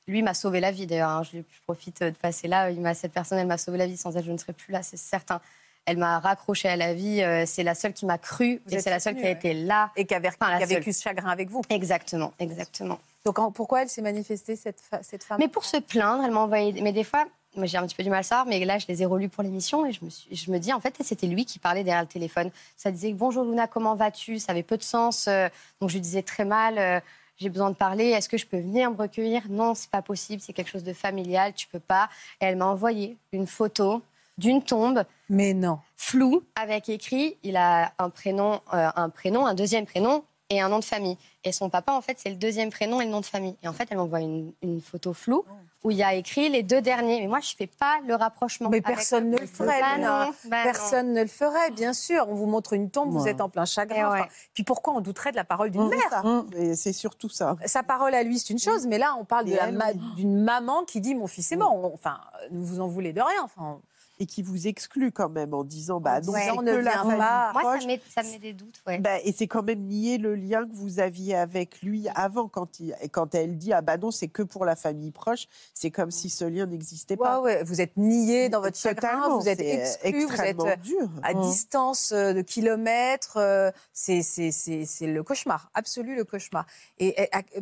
[0.08, 1.12] Lui m'a sauvé la vie d'ailleurs.
[1.12, 1.24] hein.
[1.24, 2.72] Je, profite de passer là.
[2.72, 3.96] Il m'a cette personne, elle m'a sauvé la vie.
[3.98, 5.40] Sans elle, je ne serais plus là, c'est certain.
[5.86, 7.22] Elle m'a raccroché à la vie.
[7.22, 9.32] euh, c'est la seule qui m'a cru Vous et c'est la seule qui a ouais.
[9.32, 9.92] été là.
[9.96, 10.78] Et qui a, ver- Enfin, la qui a seule.
[10.78, 11.62] vécu ce chagrin avec vous.
[11.70, 13.00] Exactement, exactement.
[13.26, 14.80] Donc pourquoi elle s'est manifestée, cette,
[15.24, 15.38] femme?
[15.40, 16.80] Mais pour se plaindre, elle m'a envoyé.
[16.82, 18.86] Mais des fois, moi j'ai un petit peu du mal à savoir, mais là je
[18.88, 20.34] les ai relus pour l'émission et je me, suis...
[20.36, 22.50] je me dis en fait c'était lui qui parlait derrière le téléphone.
[22.78, 24.40] Ça disait bonjour Luna, comment vas-tu?
[24.40, 25.28] Ça avait peu de sens.
[25.28, 25.50] euh,
[25.82, 26.78] donc je lui disais très mal.
[26.78, 27.00] euh,
[27.38, 28.10] j'ai besoin de parler.
[28.10, 29.42] Est-ce que je peux venir me recueillir?
[29.50, 30.42] Non, c'est pas possible.
[30.46, 31.54] C'est quelque chose de familial.
[31.54, 32.08] Tu peux pas.
[32.40, 34.02] Et elle m'a envoyé une photo
[34.42, 35.80] d'une tombe Mais non.
[35.96, 40.68] floue avec écrit il a un prénom, euh, un prénom, un deuxième prénom et un
[40.68, 41.18] nom de famille.
[41.46, 43.56] Et son papa, en fait, c'est le deuxième prénom et le nom de famille.
[43.64, 45.46] Et en fait, elle m'envoie une, une photo floue
[45.84, 47.22] où il y a écrit les deux derniers.
[47.22, 48.70] Mais moi, je fais pas le rapprochement.
[48.70, 50.64] Mais personne ne le ferait, Bah non, bah non.
[50.64, 52.26] Personne ne le ferait, bien sûr.
[52.30, 54.12] On vous montre une tombe, vous êtes en plein chagrin.
[54.12, 54.20] ouais.
[54.20, 56.26] Enfin, Puis pourquoi on douterait de la parole d'une C'est mère?
[56.26, 56.46] Mmh.
[56.58, 57.56] Et C'est surtout ça.
[57.66, 61.00] Sa parole à lui, c'est une chose, mais là, on parle ma- d'une maman qui
[61.00, 61.74] dit Mon fils est mort.
[61.94, 62.20] Enfin,
[62.52, 63.42] ne vous en voulez de rien.
[63.46, 63.80] Enfin,
[64.22, 67.52] Et qui vous exclut quand même en disant bah non, c'est ne famille pas.
[67.54, 67.82] Moi, proche.
[67.82, 68.80] ça met, ça me met des doutes.
[68.86, 69.00] Ouais.
[69.00, 72.80] Bah, et c'est quand même nier le lien que vous aviez avec lui avant, quand,
[72.80, 75.90] il, et quand elle dit ah bah non, c'est que pour la famille proche, c'est
[75.90, 77.42] comme si ce lien n'existait pas.
[77.42, 80.66] ouais, vous êtes nié dans votre chagrin, Totalement, vous êtes c'est exclu, vous êtes extrêmement
[80.68, 81.10] euh, dur.
[81.24, 81.42] à Mmh.
[81.42, 83.38] distance euh, de kilomètres.
[83.38, 86.68] euh, C'est c'est- c'est- c'est le cauchemar, absolu le cauchemar.
[87.00, 87.16] Et,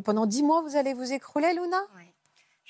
[0.04, 1.78] pendant dix mois, vous allez vous écrouler, Luna?
[1.96, 2.09] Ouais.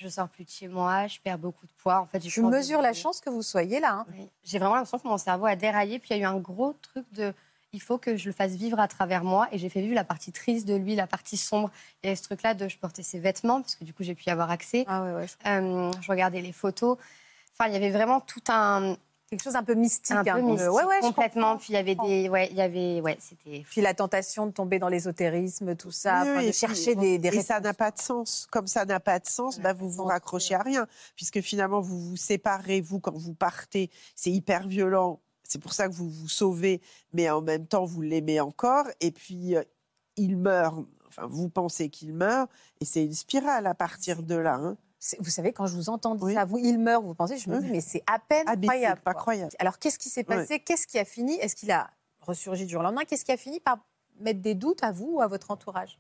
[0.00, 2.00] Je sors plus de chez moi, je perds beaucoup de poids.
[2.00, 3.92] En fait, Je mesure la chance que vous soyez là.
[3.92, 4.06] hein.
[4.16, 4.28] Oui.
[4.44, 5.98] J'ai vraiment l'impression que mon cerveau a déraillé.
[5.98, 7.34] Puis il y a eu un gros truc de.
[7.72, 9.46] Il faut que je le fasse vivre à travers moi.
[9.52, 11.70] Et j'ai fait vivre la partie triste de lui, la partie sombre.
[12.02, 14.14] Il y a ce truc-là de je portais ses vêtements, parce que du coup, j'ai
[14.14, 14.84] pu y avoir accès.
[14.88, 16.96] Ah ouais, ouais, je- Euh, je regardais les photos.
[17.52, 18.96] Enfin, il y avait vraiment tout un.
[19.30, 20.10] Quelque chose un peu mystique.
[20.16, 21.56] un peu hein, mystique, ouais, ouais, je complètement.
[21.56, 22.28] Puis il y avait des.
[22.28, 23.00] Ouais, il y avait.
[23.00, 23.62] Ouais, c'était.
[23.70, 26.94] Puis la tentation de tomber dans l'ésotérisme, tout ça, Oui, enfin, oui, de puis- chercher
[26.96, 28.48] des, des Et ça n'a pas de sens.
[28.50, 30.88] Comme ça n'a pas de sens, Ouais, bah, vous vous raccrochez à rien.
[31.14, 33.88] Puisque finalement, vous vous séparez, vous, quand vous partez.
[34.16, 35.20] C'est hyper violent.
[35.44, 36.80] C'est pour ça que vous vous sauvez,
[37.12, 38.86] mais en même temps, vous l'aimez encore.
[39.00, 39.62] Et puis, euh,
[40.16, 40.74] il meurt.
[41.06, 42.50] Enfin, vous pensez qu'il meurt.
[42.80, 44.54] Et c'est une spirale à partir de là.
[44.54, 44.76] hein.
[45.18, 46.34] Vous savez, quand je vous entends dire Oui.
[46.34, 47.64] ça, vous, il meurt, vous pensez, je me Oui.
[47.64, 49.00] dis, mais c'est à peine Ah, croyable.
[49.00, 49.20] pas quoi.
[49.22, 49.52] croyable.
[49.58, 50.60] Alors, qu'est-ce qui s'est passé?
[50.60, 51.34] Qu'est-ce qui a fini?
[51.36, 51.88] Est-ce qu'il a
[52.20, 53.04] ressurgi du jour au lendemain?
[53.06, 53.78] Qu'est-ce qui a fini par
[54.20, 55.98] mettre des doutes à vous ou à votre entourage?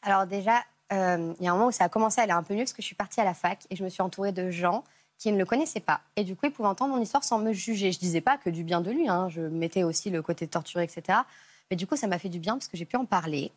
[0.00, 2.42] Alors déjà, euh, il y a un moment où ça a commencé à aller un
[2.42, 4.32] peu mieux parce que je suis partie à la fac et je me suis entourée
[4.32, 4.82] de gens
[5.18, 6.00] qui ne le connaissaient pas.
[6.16, 7.92] Et du coup, ils pouvaient entendre mon histoire sans me juger.
[7.92, 9.28] Je disais pas que du bien de lui, hein.
[9.28, 11.18] je mettais aussi le côté torturé, etc.
[11.70, 13.52] Mais du coup, ça m'a fait du bien parce que j'ai pu en parler.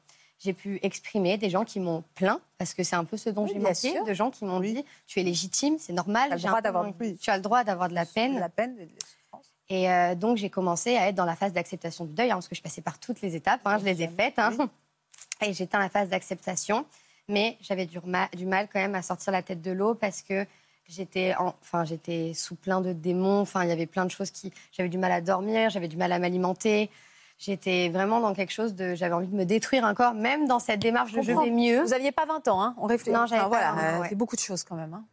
[0.45, 3.45] J'ai pu exprimer des gens qui m'ont plaint, parce que c'est un peu ce dont
[3.45, 4.05] Oui, j'ai manqué, sûr.
[4.05, 6.27] de gens qui m'ont dit Tu es légitime, c'est normal.
[6.29, 7.17] Tu as le droit d'avoir- mon- oui.
[7.17, 8.37] Tu as le droit d'avoir de la peine.
[8.39, 9.45] La peine de de souffrance.
[9.69, 12.47] Et euh, donc, j'ai commencé à être dans la phase d'acceptation du deuil, hein, parce
[12.47, 14.37] que je passais par toutes les étapes, hein, je les ai faites.
[14.37, 14.51] hein.
[15.41, 16.85] Et j'étais dans la phase d'acceptation,
[17.27, 17.97] mais j'avais du,
[18.37, 20.45] du mal quand même à sortir la tête de l'eau parce que
[20.87, 23.41] j'étais en- enfin, j'étais sous plein de démons.
[23.41, 24.53] Enfin, il y avait plein de choses qui.
[24.71, 26.89] J'avais du mal à dormir, j'avais du mal à m'alimenter.
[27.37, 28.95] J'étais vraiment dans quelque chose de.
[28.95, 31.81] J'avais envie de me détruire encore, même dans cette démarche de je vais mieux.
[31.83, 33.15] Vous n'aviez pas 20 ans, hein On réfléchit.
[33.15, 34.15] Non, j'avais pas voilà, 20 ans, euh, ouais.
[34.15, 34.93] beaucoup de choses quand même.
[34.93, 35.03] hein.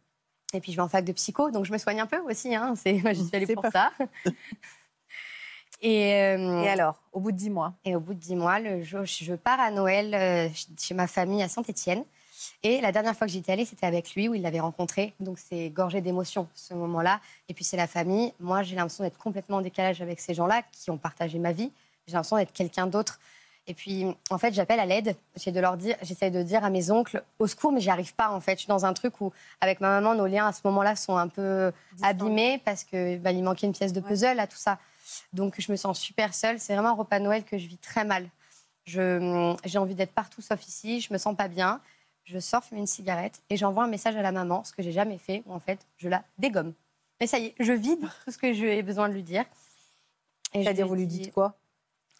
[0.53, 2.55] Et puis je vais en fac de psycho, donc je me soigne un peu aussi.
[2.55, 2.75] Hein.
[2.77, 3.91] C'est, moi, j'y suis allée pour ça.
[5.81, 7.73] Et, euh, Et alors, au bout de 10 mois?
[7.83, 10.47] Et au bout de dix mois, le jour, je pars à Noël euh,
[10.79, 12.05] chez ma famille à Saint-Étienne.
[12.61, 15.13] Et la dernière fois que j'y étais allée, c'était avec lui, où il l'avait rencontré.
[15.19, 17.19] Donc c'est gorgé d'émotions, ce moment-là.
[17.49, 18.33] Et puis c'est la famille.
[18.39, 21.71] Moi, j'ai l'impression d'être complètement en décalage avec ces gens-là qui ont partagé ma vie.
[22.07, 23.19] J'ai l'impression d'être quelqu'un d'autre.
[23.65, 25.15] Et puis, en fait, j'appelle à l'aide.
[25.35, 28.13] J'essaie de leur dire, j'essaie de dire à mes oncles au secours, mais j'y arrive
[28.13, 28.29] pas.
[28.29, 30.59] En fait, je suis dans un truc où, avec ma maman, nos liens à ce
[30.65, 34.07] moment-là sont un peu abîmés parce que bah, il manquait une pièce de Ouais.
[34.09, 34.79] puzzle à tout ça.
[35.31, 36.59] Donc, je me sens super seule.
[36.59, 38.27] C'est vraiment un repas de Noël que je vis très mal.
[38.85, 40.99] Je- J'ai envie d'être partout sauf ici.
[40.99, 41.79] Je me sens pas bien.
[42.25, 44.91] Je sors fumer une cigarette et j'envoie un message à la maman, ce que j'ai
[44.93, 46.73] jamais fait, où en fait, je la dégomme.
[47.21, 49.45] Mais ça y est, je vide tout ce que j'ai besoin de lui dire.
[50.53, 51.53] Et C'est-à-dire, vous lui dites quoi?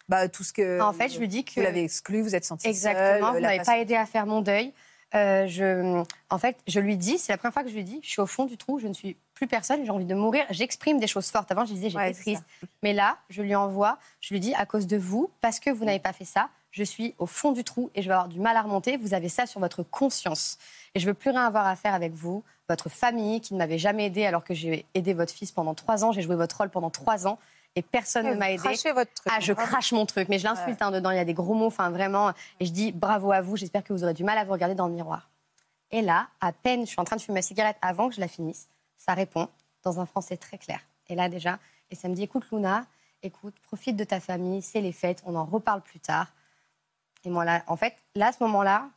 [0.08, 0.80] Bah, Tout ce que.
[0.80, 3.40] En fait, je lui dis que Vous l'avez exclu, vous êtes senti Exactement, seule, vous
[3.40, 4.72] n'avez façon- pas aidé à faire mon deuil.
[5.14, 8.00] Euh, je, en fait, je lui dis, c'est la première fois que je lui dis,
[8.02, 10.44] je suis au fond du trou, je ne suis plus personne, j'ai envie de mourir.
[10.50, 11.52] J'exprime des choses fortes.
[11.52, 12.42] Avant, je disais, j'étais Ouais, triste.
[12.82, 15.84] Mais là, je lui envoie, je lui dis, à cause de vous, parce que vous
[15.84, 18.40] n'avez pas fait ça, je suis au fond du trou et je vais avoir du
[18.40, 18.96] mal à remonter.
[18.96, 20.58] Vous avez ça sur votre conscience.
[20.96, 23.78] Et je veux plus rien avoir à faire avec vous, votre famille qui ne m'avait
[23.78, 26.70] jamais aidé alors que j'ai aidé votre fils pendant trois ans, j'ai joué votre rôle
[26.70, 27.38] pendant trois ans
[27.76, 28.62] et personne Ouais, ne m'a aidé.
[28.92, 29.32] votre truc.
[29.34, 29.68] Ah, je Bravo.
[29.68, 31.10] crache mon truc, mais je l'insulte hein, dedans.
[31.10, 32.30] Il y a des gros mots, enfin vraiment.
[32.60, 33.56] Et je dis bravo à vous.
[33.56, 35.28] J'espère que vous aurez du mal à vous regarder dans le miroir.
[35.90, 38.20] Et là, à peine, je suis en train de fumer ma cigarette avant que je
[38.20, 38.68] la finisse.
[38.96, 39.48] Ça répond
[39.82, 40.80] dans un français très clair.
[41.08, 41.58] Et là déjà,
[41.90, 42.86] et ça me dit écoute Luna,
[43.22, 46.28] écoute, profite de ta famille, c'est les fêtes, on en reparle plus tard.
[47.24, 48.88] Et moi là, en fait, là à ce moment-là,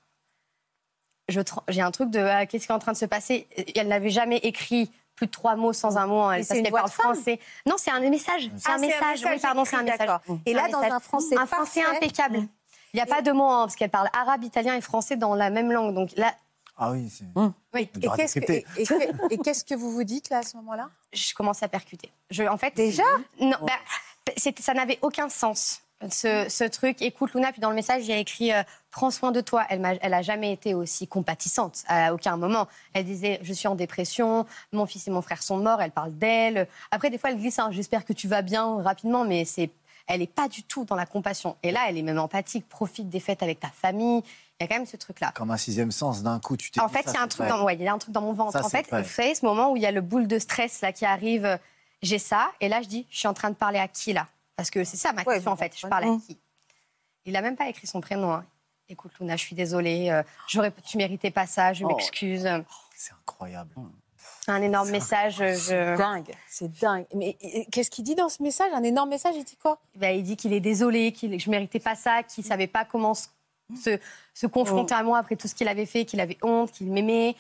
[1.28, 3.48] j'ai un truc de ah, qu'est-ce qui est en train de se passer?
[3.58, 6.70] Et Elle n'avait jamais écrit plus de trois mots sans un mot hein, c'est qu'elle
[6.70, 7.40] voix parle de femme français.
[7.66, 8.50] Non, c'est un message.
[8.56, 9.26] C'est Ah, un message.
[9.26, 10.10] Oui, pardon, c'est un message.
[10.46, 10.94] Et là, dans message.
[10.96, 11.98] un français un français parfait.
[11.98, 12.38] impeccable.
[12.94, 15.36] Il n'y a pas de mots hein, parce qu'elle parle arabe, italien et français dans
[15.36, 15.94] la même langue.
[15.94, 16.34] Donc là,
[16.78, 17.26] Ah oui, c'est.
[17.74, 18.82] oui, Et qu'est-ce que, et, décrypter.
[18.82, 20.90] et que- et qu'est-ce que vous vous dites là à ce moment-là?
[21.12, 22.12] je commence à percuter.
[22.30, 23.04] Je, en fait, Déjà?
[23.40, 23.74] Non, bah,
[24.60, 25.82] ça n'avait aucun sens.
[26.12, 29.10] Ce, ce truc, écoute Luna, puis dans le message, il y a écrit euh, Prends
[29.10, 29.66] soin de toi.
[29.70, 32.68] Elle, m'a, elle a jamais été aussi compatissante, à aucun moment.
[32.94, 36.16] Elle disait Je suis en dépression, mon fils et mon frère sont morts, elle parle
[36.16, 36.68] d'elle.
[36.92, 39.72] Après, des fois, elle glisse hein, J'espère que tu vas bien rapidement, mais c'est,
[40.06, 41.58] elle n'est pas du tout dans la compassion.
[41.64, 44.22] Et là, elle est même empathique, profite des fêtes avec ta famille.
[44.60, 45.32] Il y a quand même ce truc-là.
[45.34, 47.48] Comme un sixième sens, d'un coup, tu t'es En fait, il y a un truc
[47.48, 48.54] dans, ouais, y a un truc dans mon ventre.
[48.54, 50.82] Ça, en fait, vous savez, ce moment où il y a le boule de stress
[50.82, 51.58] là qui arrive, euh,
[52.04, 54.28] j'ai ça, et là je dis, je suis en train de parler à qui là?
[54.58, 55.72] Parce que c'est ça ma question en fait.
[55.78, 56.38] Je parle à qui?
[57.26, 58.32] Il a même pas écrit son prénom.
[58.34, 58.46] hein.
[58.90, 61.88] Écoute Luna, je suis désolée, euh, j'aurais, tu méritais pas ça, je Oh.
[61.90, 62.48] m'excuse.
[62.96, 63.70] C'est incroyable.
[64.48, 65.36] Un énorme message.
[65.38, 65.98] Je...
[65.98, 67.06] Dingue, c'est dingue.
[67.14, 67.38] Mais
[67.72, 68.72] qu'est-ce qu'il dit dans ce message?
[68.74, 69.78] Un énorme message, il dit quoi?
[69.96, 72.86] Ben, il dit qu'il est désolé, qu'il, que je méritais pas ça, qu'il savait pas
[72.86, 73.28] comment se,
[73.76, 74.00] se,
[74.34, 75.00] se confronter Oh.
[75.02, 77.36] à moi après tout ce qu'il avait fait, qu'il avait honte, qu'il m'aimait.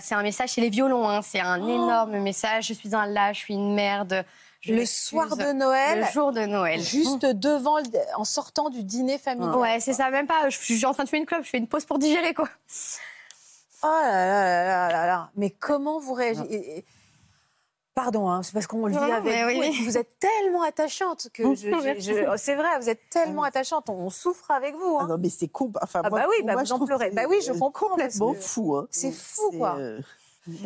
[0.00, 2.68] C'est un message chez les violons, hein, c'est un énorme message.
[2.68, 4.24] Je suis un lâche, je suis une merde.
[4.64, 6.80] Je Le soir de Noël, Le jour de Noël.
[6.80, 7.84] juste devant, le-
[8.16, 9.56] en sortant du dîner familial.
[9.56, 10.48] Ouais, c'est ça, même pas.
[10.48, 12.48] Je suis en train de fumer une clope, je fais une pause pour digérer, quoi.
[13.82, 15.30] Oh là là là là là là.
[15.36, 16.84] Mais comment vous réagissez
[17.94, 19.60] Pardon, hein, c'est parce qu'on le vit avec vous.
[19.60, 19.66] oui.
[19.66, 21.68] et que Vous êtes tellement attachante que je,
[22.00, 23.88] je- je- c'est vrai, vous êtes tellement attachante.
[23.88, 24.96] On souffre avec vous.
[24.98, 25.06] Ah hein.
[25.10, 27.10] non, mais c'est com- enfin, Ah moi, bah oui, bah moi, vous en pleurez.
[27.10, 28.74] Bah c'est, oui, je euh, comprends, Complètement que fou.
[28.74, 28.88] Hein.
[28.90, 29.76] c'est fou, quoi.
[29.78, 30.00] euh,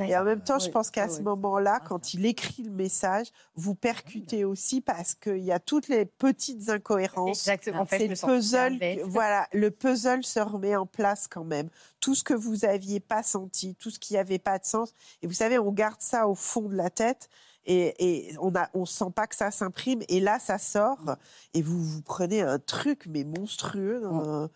[0.01, 1.15] Et en même temps, je pense qu'à oui.
[1.17, 5.89] ce moment-là, quand il écrit le message, vous percutez aussi parce qu'il y a toutes
[5.89, 7.47] les petites incohérences.
[7.47, 7.83] Exactement.
[7.83, 11.69] En fait, le puzzle, voilà, le puzzle se remet en place quand même.
[12.01, 14.93] Tout ce que vous aviez pas senti, tout ce qui avait pas de sens.
[15.23, 17.29] Et vous savez, on garde ça au fond de la tête
[17.65, 20.01] et, et on a, on sent pas que ça s'imprime.
[20.09, 21.17] Et là, ça sort
[21.55, 24.49] et vous vous prenez un truc mais monstrueux dans-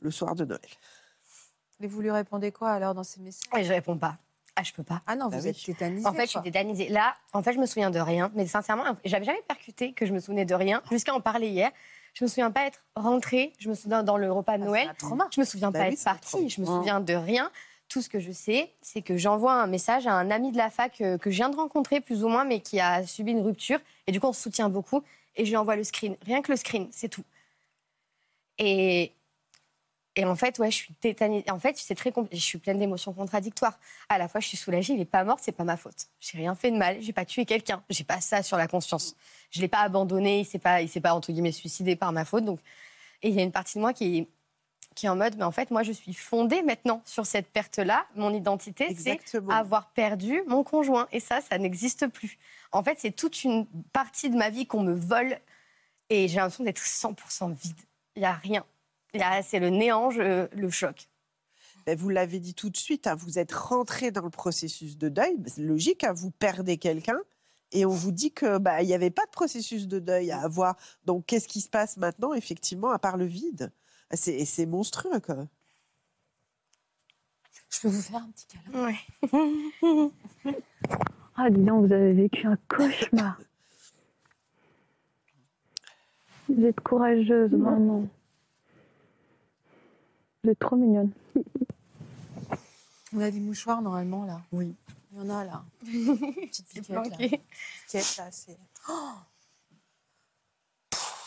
[0.00, 0.60] le soir de Noël.
[1.86, 3.48] Vous lui répondez quoi alors dans ces messages?
[3.58, 4.16] Et je réponds pas.
[4.56, 5.02] Ah, je peux pas.
[5.06, 5.48] Ah non, Bah vous oui.
[5.50, 6.06] êtes tétanisée.
[6.06, 6.88] En fait, je suis tétanisée.
[6.88, 8.30] Là, en fait, je me souviens de rien.
[8.34, 11.70] Mais sincèrement, j'avais jamais percuté que je me souvenais de rien jusqu'à en parler hier.
[12.14, 13.52] Je me souviens pas être rentrée.
[13.58, 14.92] Je me souviens dans le repas de Ah, Noël.
[15.32, 16.48] Je me souviens Bah pas oui, être partie.
[16.48, 16.68] Je me Mmh.
[16.76, 17.50] souviens de rien.
[17.88, 20.70] Tout ce que je sais, c'est que j'envoie un message à un ami de la
[20.70, 23.40] fac euh, que je viens de rencontrer plus ou moins, mais qui a subi une
[23.42, 23.78] rupture.
[24.06, 25.02] Et du coup, on se soutient beaucoup.
[25.36, 26.16] Et je lui envoie le screen.
[26.24, 27.24] Rien que le screen, c'est tout.
[28.58, 29.12] Et,
[30.16, 31.50] et en fait, ouais, je suis tétanisée.
[31.50, 33.78] En fait, c'est très compl- Je suis pleine d'émotions contradictoires.
[34.08, 34.92] À la fois, je suis soulagée.
[34.92, 36.06] Il n'est pas mort, c'est pas ma faute.
[36.20, 37.00] J'ai rien fait de mal.
[37.00, 37.82] J'ai pas tué quelqu'un.
[37.90, 39.16] J'ai pas ça sur la conscience.
[39.50, 40.40] Je l'ai pas abandonné.
[40.40, 42.44] Il s'est pas, il s'est pas entre guillemets suicidé par ma faute.
[42.44, 42.60] Donc,
[43.22, 44.28] et il y a une partie de moi qui est
[44.94, 48.06] qui est en mode, mais en fait, moi, je suis fondée maintenant sur cette perte-là.
[48.14, 49.10] Mon identité, c'est
[49.52, 51.08] avoir perdu mon conjoint.
[51.10, 52.38] Et ça, ça n'existe plus.
[52.70, 55.40] En fait, c'est toute une partie de ma vie qu'on me vole.
[56.10, 57.74] Et j'ai l'impression d'être 100% vide.
[58.14, 58.64] Il n'y a rien.
[59.42, 61.08] C'est le néant, je- le choc.
[61.86, 65.08] Ben, vous l'avez dit tout de suite, hein, vous êtes rentré dans le processus de
[65.08, 65.36] deuil.
[65.38, 67.18] Ben, C'est logique, hein, vous perdez quelqu'un
[67.72, 70.40] et on vous dit que bah, il n'y avait pas de processus de deuil à
[70.40, 70.76] avoir.
[71.04, 73.72] Donc qu'est-ce qui se passe maintenant, effectivement, à part le vide?
[74.12, 75.46] C'est et c'est monstrueux, quoi.
[77.70, 78.86] Je peux vous faire un petit câlin?
[78.86, 80.52] Ouais.
[81.36, 83.36] Ah, dis donc, vous avez vécu un cauchemar.
[86.48, 88.06] Vous êtes courageuse, vraiment.
[90.44, 91.10] Vous êtes trop mignonne.
[93.14, 94.40] On a des mouchoirs normalement là.
[94.52, 94.74] Oui.
[95.12, 95.64] Il y en a là.
[95.84, 97.00] Petite piquette là.
[97.02, 97.42] planqué.
[97.86, 98.58] Piquette, là, c'est.
[98.88, 99.12] Oh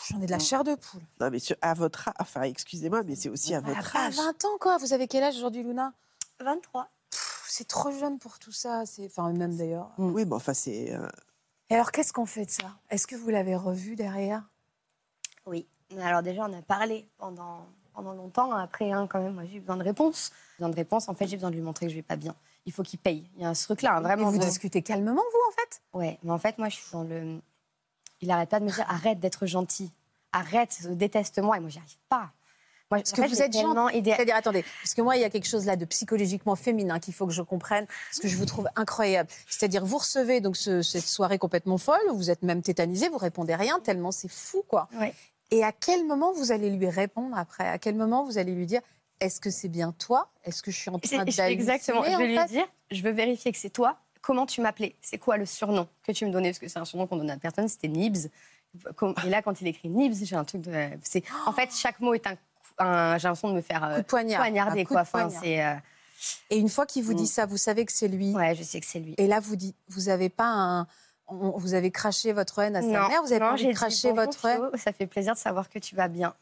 [0.08, 1.02] J'en ai de la chair de poule.
[1.20, 4.16] Non, mais sur- à votre âge, enfin, excusez-moi, mais c'est aussi à votre À âge.
[4.16, 4.78] 20 ans quoi.
[4.78, 5.92] Vous avez quel âge aujourd'hui, Luna?
[6.40, 6.88] 23.
[7.10, 8.86] Pff, C'est trop jeune pour tout ça.
[8.86, 9.90] C'est enfin même d'ailleurs.
[9.98, 10.94] Oui, mais enfin, c'est.
[10.94, 11.08] euh,
[11.70, 12.78] Et alors qu'est-ce qu'on fait de ça?
[12.90, 14.48] Est-ce que vous l'avez revu derrière?
[15.46, 15.66] Oui.
[15.98, 17.66] Alors déjà, on a parlé pendant,
[17.98, 18.52] pendant longtemps.
[18.52, 20.30] Après, hein, quand même, moi, j'ai eu besoin de réponses.
[20.58, 21.08] Besoin de réponses.
[21.08, 22.34] En fait, j'ai besoin de lui montrer que je vais pas bien.
[22.64, 23.28] Il faut qu'il paye.
[23.36, 24.30] Il y a ce truc-là, hein, Et vraiment.
[24.30, 25.82] vous discutez calmement vous en fait?
[25.94, 27.40] Ouais, mais en fait, moi, je suis dans le.
[28.20, 29.90] Il arrête pas de me dire arrête d'être gentil,
[30.32, 31.56] arrête, déteste-moi.
[31.56, 32.30] Et moi, j'y arrive pas.
[32.90, 35.20] Moi, Parce que fait, vous j'ai êtes tellement idéal- C'est-à-dire, attendez, parce que moi, il
[35.20, 38.28] y a quelque chose là de psychologiquement féminin qu'il faut que je comprenne, ce que
[38.28, 39.28] je vous trouve incroyable.
[39.46, 43.54] C'est-à-dire, vous recevez donc ce- cette soirée complètement folle, vous êtes même tétanisé, vous répondez
[43.54, 44.88] rien, tellement c'est fou, quoi.
[44.94, 45.14] Ouais.
[45.50, 47.66] Et à quel moment vous allez lui répondre après?
[47.68, 48.80] À quel moment vous allez lui dire
[49.20, 50.30] est-ce que c'est bien toi?
[50.44, 52.02] Est-ce que je suis en train d'halluciner Exactement.
[52.04, 52.46] Je vais lui fait?
[52.46, 53.98] dire je veux vérifier que c'est toi.
[54.20, 54.94] Comment tu m'appelais?
[55.00, 56.50] C'est quoi le surnom que tu me donnais?
[56.50, 58.28] Parce que c'est un surnom qu'on donne à personne, c'était Nibs.
[59.24, 60.72] Et là, quand il écrit Nibs, j'ai un truc de.
[61.46, 62.34] En fait, chaque mot est un.
[62.34, 62.40] coup-
[62.78, 64.40] un- J'ai l'impression de me faire Coup euh, de poignard.
[64.40, 65.02] poignarder, coup quoi.
[65.02, 65.42] de Enfin, poignard.
[65.42, 65.64] c'est.
[65.64, 65.74] euh,
[66.50, 67.26] Et une fois qu'il vous dit Mm.
[67.26, 68.34] ça, vous savez que c'est lui?
[68.34, 69.14] Ouais, je sais que c'est lui.
[69.18, 70.86] Et là, vous dites, vous avez pas un,
[71.28, 73.66] on- vous avez craché votre haine à sa non, mère, vous avez non, pas envie
[73.66, 74.62] de cracher votre haine?
[74.76, 76.34] Ça fait plaisir de savoir que tu vas bien.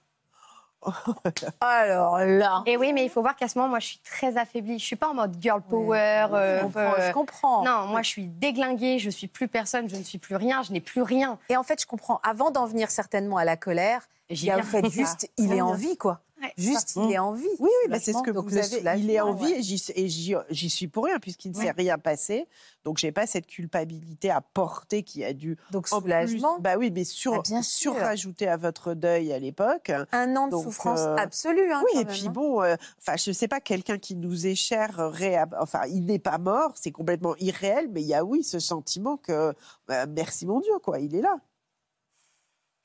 [1.60, 4.36] Alors là, Et oui, mais il faut voir qu'à ce moment, moi, je suis très
[4.36, 4.78] affaiblie.
[4.78, 6.26] Je suis pas en mode girl power.
[6.32, 6.80] Euh, je comprends.
[6.80, 7.64] euh, je comprends.
[7.64, 8.98] Non, moi, je suis déglinguée.
[8.98, 9.88] Je suis plus personne.
[9.88, 10.62] Je ne suis plus rien.
[10.62, 11.38] Je n'ai plus rien.
[11.48, 12.20] Et en fait, je comprends.
[12.22, 15.72] Avant d'en venir certainement à la colère, il y a fait juste, il est en
[15.72, 16.20] vie, quoi.
[16.46, 16.52] Ouais.
[16.56, 17.44] Juste, il est en vie.
[17.58, 18.98] Oui, oui, bah, c'est ce que Donc, vous avez.
[19.00, 19.58] Il est en vie ouais.
[19.94, 21.70] et j'y- suis pour rien puisqu'il ne s'est Ouais.
[21.76, 22.46] rien passé.
[22.84, 25.56] Donc, j'ai pas cette culpabilité à porter qui a dû.
[25.70, 26.54] Donc, en soulagement.
[26.54, 29.90] plus- bah oui, mais sur, Ah, surrajouter à votre deuil à l'époque.
[30.12, 31.72] Un an de Donc, souffrance euh, absolue.
[31.72, 32.30] hein, oui, quand et même, puis hein.
[32.30, 36.18] bon, euh, enfin, je sais pas, quelqu'un qui nous est cher, euh, enfin, il n'est
[36.18, 39.52] pas mort, c'est complètement irréel, mais il y a oui ce sentiment que,
[39.88, 41.36] bah, merci mon Dieu, quoi, il est là.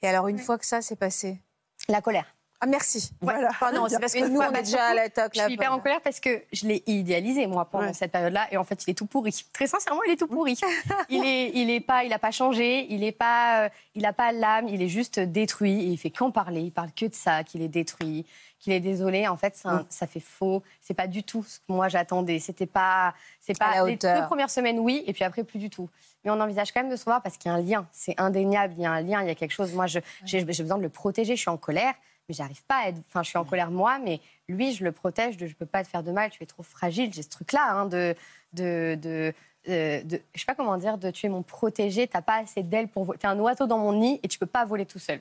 [0.02, 1.42] Et alors, une fois que ça s'est passé?
[1.88, 2.26] La colère.
[2.64, 3.12] Ah, merci.
[3.22, 3.50] Voilà.
[3.74, 5.32] Non, c'est parce que nous, on est déjà à la toque.
[5.36, 7.94] Je suis hyper en colère parce que je l'ai idéalisé moi pendant Ouais.
[7.94, 9.34] cette période-là et en fait il est tout pourri.
[9.52, 10.56] Très sincèrement, il est tout pourri.
[11.10, 14.14] il est, il est pas, il a pas changé, il est pas, euh, il a
[14.14, 15.82] pas l'âme, il est juste détruit.
[15.82, 18.28] Et il fait qu'en parler, il parle que de ça, qu'il est détruit,
[18.60, 19.28] qu'il est désolé.
[19.28, 20.62] En fait, c'est un- ça fait faux.
[20.82, 22.38] C'est pas du tout ce que moi j'attendais.
[22.38, 24.20] C'était pas, c'est À pas la les hauteur.
[24.22, 25.90] deux premières semaines oui et puis après plus du tout.
[26.24, 27.88] Mais on envisage quand même de se voir parce qu'il y a un lien.
[27.92, 29.74] C'est indéniable, il y a un lien, il y a quelque chose.
[29.74, 31.36] Moi, j'ai besoin de le protéger.
[31.36, 31.96] Je suis en colère
[32.32, 32.98] mais j'arrive pas à être.
[33.10, 35.84] Enfin, je suis en colère moi, mais lui, je le protège de je peux pas
[35.84, 37.14] te faire de mal, tu es trop fragile.
[37.14, 38.16] J'ai ce truc-là hein, de,
[38.54, 39.34] de, de,
[39.68, 42.64] euh, de- je sais pas comment dire, de tu es mon protégé, t'as pas assez
[42.64, 43.20] d'ailes pour voler.
[43.20, 45.20] T'es un oiseau dans mon nid et tu peux pas voler tout seul.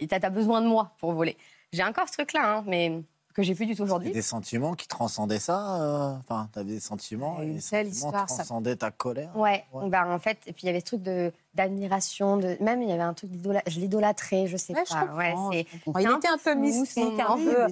[0.00, 1.36] Et t'as as besoin de moi pour voler.
[1.72, 3.02] J'ai encore ce truc-là, hein, mais
[3.38, 4.10] que j'ai plus du tout aujourd'hui.
[4.10, 5.80] des sentiments qui transcendaient ça.
[5.80, 7.38] euh, Enfin, tu avais des sentiments.
[7.38, 8.26] Ouais, et une telle ça-
[8.76, 9.30] ta colère.
[9.36, 9.88] Ouais, Ouais.
[9.88, 12.88] bah, en fait, et puis il y avait ce truc de d'admiration, de même il
[12.88, 13.30] y avait un truc
[13.66, 15.06] je l'idolâtrais, je sais Ouais, je pas.
[15.06, 15.66] comprends, c'est.
[16.00, 17.66] Il était un peu mystique, un peu.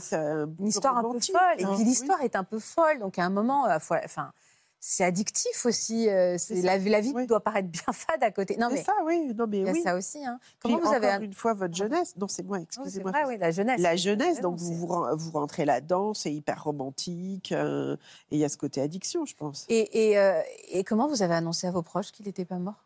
[0.61, 1.40] Une histoire un peu folle.
[1.59, 1.68] Et hein.
[1.72, 1.85] puis Oui.
[1.85, 2.98] l'histoire est un peu folle.
[3.00, 4.33] Donc à un moment, euh, enfin,
[4.79, 6.09] c'est addictif aussi.
[6.09, 7.27] euh, c'est- la, la vie oui.
[7.27, 8.57] doit paraître bien fade à côté.
[8.57, 9.83] Non, C'est mais ça, oui, non mais il y a oui.
[9.83, 10.25] ça aussi.
[10.25, 10.39] hein.
[10.61, 11.09] Puis Comment vous avez.
[11.09, 13.11] un- une fois votre jeunesse Non, c'est moi, excusez-moi.
[13.11, 13.81] vrai, oui, la jeunesse.
[13.81, 17.97] La jeunesse, donc vous, vous ren- vous rentrez là-dedans, c'est hyper romantique, euh,
[18.31, 19.65] et il y a ce côté addiction, je pense.
[19.69, 22.85] Et, et, euh, et comment vous avez annoncé à vos proches qu'il n'était pas mort?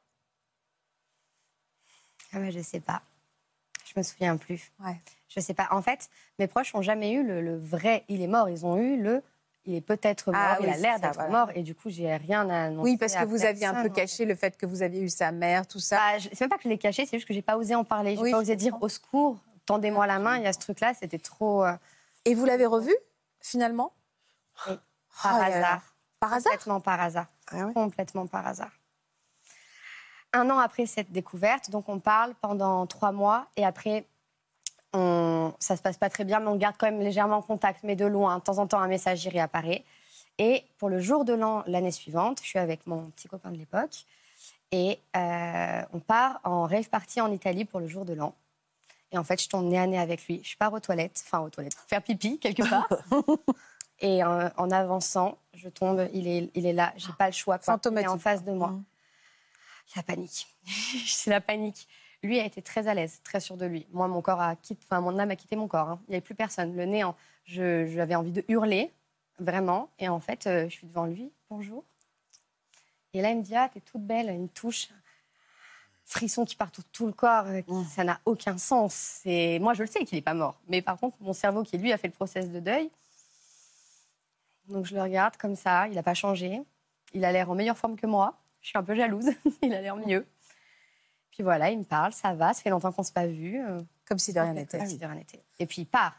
[2.32, 3.02] Ah bah, je sais pas.
[3.84, 4.70] Je me souviens plus.
[4.84, 4.96] Ouais.
[5.28, 5.66] Je sais pas.
[5.72, 8.48] En fait, mes proches n'ont jamais eu le, le vrai il est mort.
[8.48, 9.22] Ils ont eu le
[9.66, 11.30] il est peut-être mort, Ah il oui, a l'air d'être voilà.
[11.30, 11.48] mort.
[11.54, 12.90] Et du coup, j'ai rien à annoncer.
[12.90, 15.32] Oui, parce que vous aviez un peu caché le fait que vous aviez eu sa
[15.32, 15.96] mère, tout ça.
[15.96, 17.84] Bah, c'est même pas que je l'ai caché, c'est juste que j'ai pas osé en
[17.84, 18.16] parler.
[18.16, 20.38] J'ai Oui, pas osé dire au secours, tendez-moi la main.
[20.38, 21.72] Il y a ce truc-là, c'était trop euh,
[22.24, 22.94] Et vous l'avez revu
[23.40, 23.92] finalement?
[24.66, 25.82] Oui, Oh par hasard.
[26.20, 26.52] Par hasard?
[26.52, 27.26] Complètement par hasard.
[27.50, 28.70] Ah ouais Complètement par hasard.
[30.32, 34.06] Un an après cette découverte, donc on parle pendant trois mois et après,
[34.92, 37.96] on, ça se passe pas très bien, mais on garde quand même légèrement contact, mais
[37.96, 38.38] de loin.
[38.38, 39.84] De temps en temps, un message y réapparaît.
[40.38, 43.58] Et pour le jour de l'an, l'année suivante, je suis avec mon petit copain de
[43.58, 44.06] l'époque
[44.72, 48.34] et euh, on part en rave party en Italie pour le jour de l'an.
[49.12, 50.40] Et en fait, je tombe nez à nez avec lui.
[50.44, 52.88] Je pars aux toilettes, enfin aux toilettes, faire pipi quelque part.
[54.02, 57.58] Et euh, en avançant, je tombe, il est, il est là, j'ai pas le choix.
[57.58, 57.78] Quoi.
[57.84, 58.68] Il est en face de moi.
[58.68, 58.84] Mhm.
[59.96, 60.46] La panique.
[61.06, 61.86] C'est la panique.
[62.22, 63.86] Lui a été très à l'aise, très sûr de lui.
[63.92, 65.88] Moi, mon corps a quitté, enfin, mon âme a quitté mon corps.
[65.88, 66.00] hein.
[66.06, 66.76] Il n'y avait plus personne.
[66.76, 67.16] Le néant.
[67.44, 68.92] Je- J'avais envie de hurler,
[69.38, 69.88] vraiment.
[69.98, 71.32] Et en fait, euh, je suis devant lui.
[71.48, 71.82] Bonjour.
[73.14, 74.26] Et là, il me dit Ah, t'es toute belle.
[74.32, 74.88] Il me touche.
[76.04, 77.46] Frisson qui part tout, tout le corps.
[77.46, 79.20] euh, qui- Ça n'a aucun sens.
[79.24, 80.60] Et moi, je le sais qu'il n'est pas mort.
[80.68, 82.90] Mais par contre, mon cerveau, qui lui a fait le process de deuil,
[84.68, 85.88] donc je le regarde comme ça.
[85.88, 86.60] Il n'a pas changé.
[87.14, 88.34] Il a l'air en meilleure forme que moi.
[88.60, 89.30] Je suis un peu jalouse.
[89.62, 90.26] il a l'air mieux.
[91.32, 93.60] Puis voilà, il me parle, ça va, ça fait longtemps qu'on ne s'est pas vu.
[93.64, 94.86] euh, Comme si de rien Comme n'était.
[94.86, 95.42] si de rien n'était.
[95.58, 96.14] Et puis il part.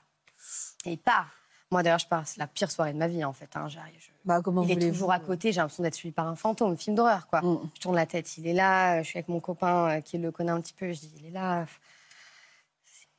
[0.86, 1.30] Et il part.
[1.70, 3.50] Moi d'ailleurs, je pars, c'est la pire soirée de ma vie en fait.
[3.56, 3.68] hein.
[3.70, 3.78] Je-
[4.26, 6.96] Bah, comment Il est toujours à côté, j'ai l'impression d'être suivi par un fantôme, film
[6.96, 7.42] d'horreur quoi.
[7.42, 7.70] Mm.
[7.76, 10.32] Je tourne la tête, il est là, je suis avec mon copain euh, qui le
[10.32, 11.66] connaît un petit peu, je dis il est là.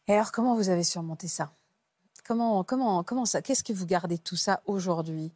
[0.08, 1.52] Et alors, comment vous avez surmonté ça?
[2.26, 5.32] Comment, comment, comment ça Qu'est-ce que vous gardez de tout ça aujourd'hui?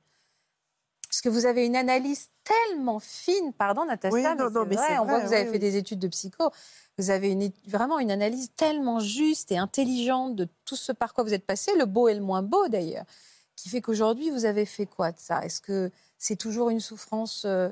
[1.16, 4.86] Parce que vous avez une analyse tellement fine, pardon Natacha, Oui, mais non, mais vrai,
[4.86, 5.58] c'est on voit vrai, que vous avez oui, fait oui.
[5.60, 6.50] des études de psycho.
[6.98, 11.24] Vous avez une, vraiment une analyse tellement juste et intelligente de tout ce par quoi
[11.24, 13.06] vous êtes passé, le beau et le moins beau d'ailleurs,
[13.54, 15.42] qui fait qu'aujourd'hui, vous avez fait quoi de ça?
[15.42, 17.70] Est-ce que c'est toujours une souffrance euh,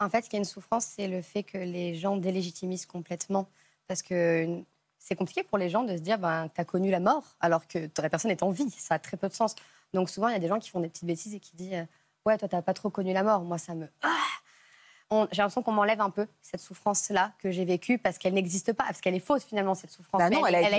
[0.00, 3.46] En fait, ce qui est une souffrance, c'est le fait que les gens délégitimisent complètement.
[3.86, 4.64] Parce que une-
[4.98, 7.68] c'est compliqué pour les gens de se dire ben, tu as connu la mort alors
[7.68, 8.70] que la personne est en vie.
[8.76, 9.54] Ça a très peu de sens.
[9.94, 11.74] Donc souvent, il y a des gens qui font des petites bêtises et qui disent
[11.74, 11.84] euh,
[12.26, 13.42] Ouais, toi, tu n'as pas trop connu la mort.
[13.42, 13.88] Moi, ça me.
[14.02, 14.16] Ah
[15.30, 18.84] j'ai l'impression qu'on m'enlève un peu cette souffrance-là que j'ai vécue parce qu'elle n'existe pas,
[18.84, 20.20] parce qu'elle est fausse finalement, cette souffrance.
[20.20, 20.78] Bah non, elle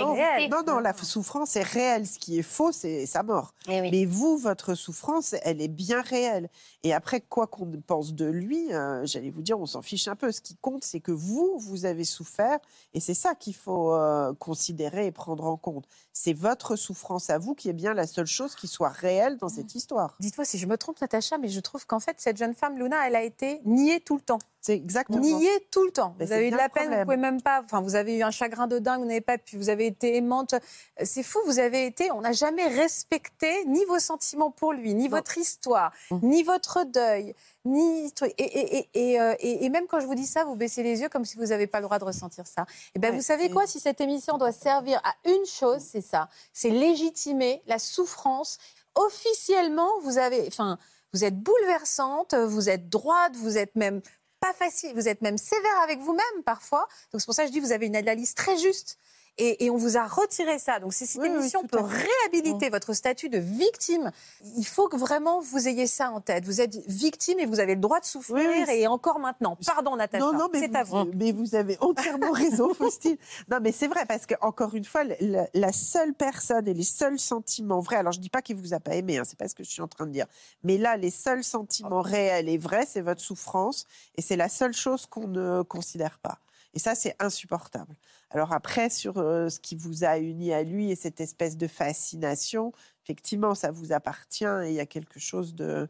[0.50, 2.08] Non, non, non, la souffrance est réelle.
[2.08, 3.54] Ce qui est faux, c'est sa mort.
[3.68, 3.92] Eh oui.
[3.92, 6.50] Mais vous, votre souffrance, elle est bien réelle.
[6.84, 10.16] Et après, quoi qu'on pense de lui, euh, j'allais vous dire, on s'en fiche un
[10.16, 10.32] peu.
[10.32, 12.60] Ce qui compte, c'est que vous, vous avez souffert.
[12.94, 15.86] Et c'est ça qu'il faut euh, considérer et prendre en compte.
[16.12, 19.50] C'est votre souffrance à vous qui est bien la seule chose qui soit réelle dans
[19.50, 20.16] cette histoire.
[20.20, 23.08] Dites-moi si je me trompe, Natacha, mais je trouve qu'en fait, cette jeune femme, Luna,
[23.08, 24.40] elle a été niée tout le temps.
[24.62, 25.20] C'est exactement.
[25.20, 26.16] Niée tout le temps.
[26.20, 27.06] Vous avez eu de la peine, vous problème.
[27.06, 27.62] pouvez même pas.
[27.66, 29.58] Enfin, vous avez eu un chagrin de dingue, vous n'avez pas pu.
[29.58, 30.54] Vous avez été aimante.
[30.54, 32.12] Euh, C'est fou, vous avez été.
[32.12, 35.18] On n'a jamais respecté ni vos sentiments pour lui, ni Non.
[35.18, 36.20] votre histoire, Mm.
[36.24, 38.06] ni votre deuil, ni.
[38.06, 40.82] Et, et, et, et, euh, et- et même quand je vous dis ça, vous baissez
[40.82, 42.66] les yeux comme si vous n'avez pas le droit de ressentir ça.
[42.96, 46.02] Et ben, Ouais, vous savez quoi Si cette émission doit servir à une chose, c'est
[46.02, 46.30] ça.
[46.54, 48.58] C'est légitimer la souffrance.
[48.96, 50.46] Officiellement, vous avez.
[50.48, 50.78] Enfin,
[51.14, 54.02] vous êtes bouleversante, vous êtes droite, vous êtes même
[54.40, 56.88] pas facile, vous êtes même sévère avec vous-même parfois.
[57.12, 58.98] Donc c'est pour ça que je dis vous avez une analyse très juste.
[59.40, 60.80] Et, et on vous a retiré ça.
[60.80, 64.12] Donc si cette Oui, émission peut réhabiliter votre statut de victime,
[64.58, 66.46] il faut que vraiment vous ayez ça en tête.
[66.46, 69.58] Vous êtes victime et vous avez le droit de souffrir et encore maintenant.
[69.66, 71.12] Pardon Natacha, Non, non, mais c'est à vous, vous.
[71.16, 73.18] mais vous avez entièrement raison, Faustine.
[73.50, 76.84] Non, mais c'est vrai, parce que encore une fois, la, la seule personne et les
[76.84, 79.48] seuls sentiments vrais, alors je dis pas qu'il vous a pas aimé, hein, c'est pas
[79.48, 80.28] ce que je suis en train de dire,
[80.64, 84.74] mais là, les seuls sentiments réels et vrais, c'est votre souffrance, et c'est la seule
[84.74, 86.38] chose qu'on ne considère pas.
[86.74, 87.96] Et ça, c'est insupportable.
[88.32, 91.68] Alors après, sur euh, ce qui vous a uni à lui et cette espèce de
[91.68, 92.72] fascination,
[93.04, 95.88] effectivement, ça vous appartient et il y a quelque chose de,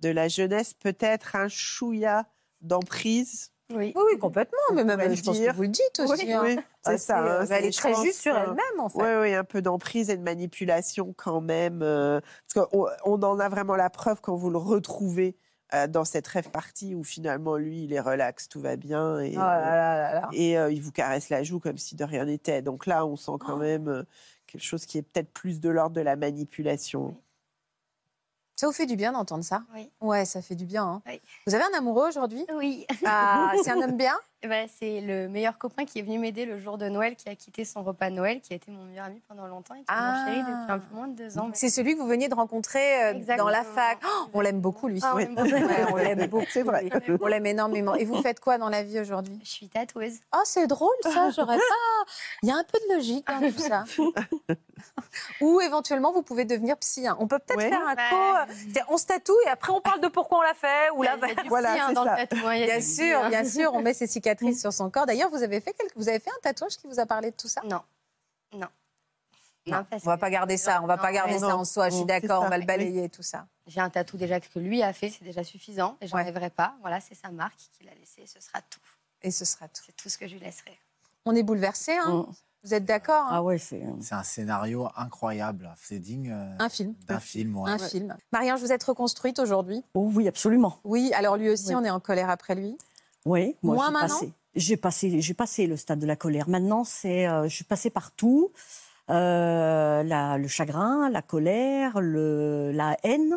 [0.00, 2.26] de la jeunesse, peut-être un chouïa
[2.62, 3.50] d'emprise.
[3.70, 3.92] Oui.
[3.96, 4.58] Oui, complètement.
[4.74, 5.54] Mais même, le je pense que dire.
[5.54, 6.24] vous le dites aussi.
[6.26, 6.42] Oui, hein.
[6.44, 7.24] oui, c'est ça.
[7.24, 8.98] euh, hein, elle est très pense, juste sur euh, elle-même, en fait.
[8.98, 11.82] Oui, oui, un peu d'emprise et de manipulation quand même.
[11.82, 12.20] euh,
[12.54, 15.36] parce qu'on on en a vraiment la preuve quand vous le retrouvez
[15.74, 19.18] euh, dans cette rêve partie où finalement lui, il est relax, tout va bien.
[19.20, 20.26] Et, Oh là là là là.
[20.26, 22.62] euh, et euh, il vous caresse la joue comme si de rien n'était.
[22.62, 24.02] Donc là, on sent quand même euh,
[24.46, 27.16] quelque chose qui est peut-être plus de l'ordre de la manipulation.
[28.54, 29.62] Ça vous fait du bien d'entendre ça?
[29.74, 29.90] Oui.
[30.00, 30.84] Ouais, ça fait du bien.
[30.84, 31.02] hein.
[31.06, 31.20] Oui.
[31.46, 32.46] Vous avez un amoureux aujourd'hui?
[32.54, 32.86] Oui.
[33.04, 34.14] Ah, c'est un homme bien?
[34.44, 37.34] Ben, c'est le meilleur copain qui est venu m'aider le jour de Noël, qui a
[37.36, 39.82] quitté son repas de Noël, qui a été mon meilleur ami pendant longtemps et qui
[39.84, 40.16] est Ah.
[40.18, 41.50] mon chéri depuis un peu moins de deux ans.
[41.54, 43.98] C'est celui que vous veniez de rencontrer euh, dans la fac.
[44.04, 44.98] Oh, on l'aime beaucoup, lui.
[45.02, 45.22] Ah, on Oui.
[45.24, 45.48] l'aime beaucoup.
[45.52, 46.46] Ouais, on l'aime beaucoup.
[46.50, 46.88] C'est vrai.
[47.20, 47.94] On l'aime énormément.
[47.94, 49.38] Et vous faites quoi dans la vie aujourd'hui?
[49.44, 50.18] Je suis tatoueuse.
[50.34, 51.30] Oh, c'est drôle, ça.
[51.30, 51.62] J'aurais pas.
[52.42, 53.84] Il y a un peu de logique dans tout ça.
[55.40, 57.06] Ou éventuellement, vous pouvez devenir psy.
[57.06, 57.16] hein.
[57.20, 57.68] On peut peut-être Ouais.
[57.68, 58.46] faire un Ouais.
[58.46, 58.52] co.
[58.74, 60.90] c'est- On se tatoue et après, on parle de pourquoi on l'a fait.
[60.96, 62.16] Ou là, Il y a du Voilà, psy, hein, c'est dans ça.
[62.20, 63.28] hein, Bien sûr, hein.
[63.28, 65.06] bien sûr, on met ses cicatrices sur son corps.
[65.06, 65.92] D'ailleurs, vous avez fait quelque...
[65.96, 67.60] vous avez fait un tatouage qui vous a parlé de tout ça?
[67.64, 67.80] Non.
[68.54, 68.66] Non.
[69.70, 71.88] On va pas garder ça, on va Non, pas garder non, ça en soi.
[71.88, 72.66] Je suis d'accord, on va le oui.
[72.66, 73.46] balayer tout ça.
[73.68, 75.96] J'ai un tatou déjà que lui a fait, c'est déjà suffisant.
[76.00, 76.08] Et Ouais.
[76.10, 76.74] j'enlèverai pas.
[76.80, 78.26] Voilà, c'est sa marque qu'il a laissée.
[78.26, 78.80] Ce sera tout.
[79.22, 79.82] Et ce sera tout.
[79.86, 80.76] C'est tout ce que je lui laisserai.
[81.24, 82.26] On est bouleversés, hein?
[82.28, 82.34] Mm.
[82.64, 83.30] Vous êtes d'accord hein?
[83.32, 83.82] Ah ouais, c'est.
[84.00, 85.72] C'est un scénario incroyable.
[85.80, 86.94] C'est digne euh, Un film.
[87.06, 87.56] d'un film.
[87.56, 87.70] ouais.
[87.70, 88.16] Un film.
[88.32, 89.84] Marianne, vous êtes reconstruite aujourd'hui?
[89.94, 90.78] Oh oui, absolument.
[90.82, 91.74] Oui, alors lui aussi, Oui.
[91.76, 92.76] on est en colère après lui.
[93.24, 94.32] Oui, moi j'ai maintenant passé.
[94.54, 96.48] J'ai passé, j'ai passé le stade de la colère.
[96.48, 98.52] Maintenant, c'est, euh, je suis passée partout.
[99.10, 103.36] Euh, la- le chagrin, la colère, le, la haine.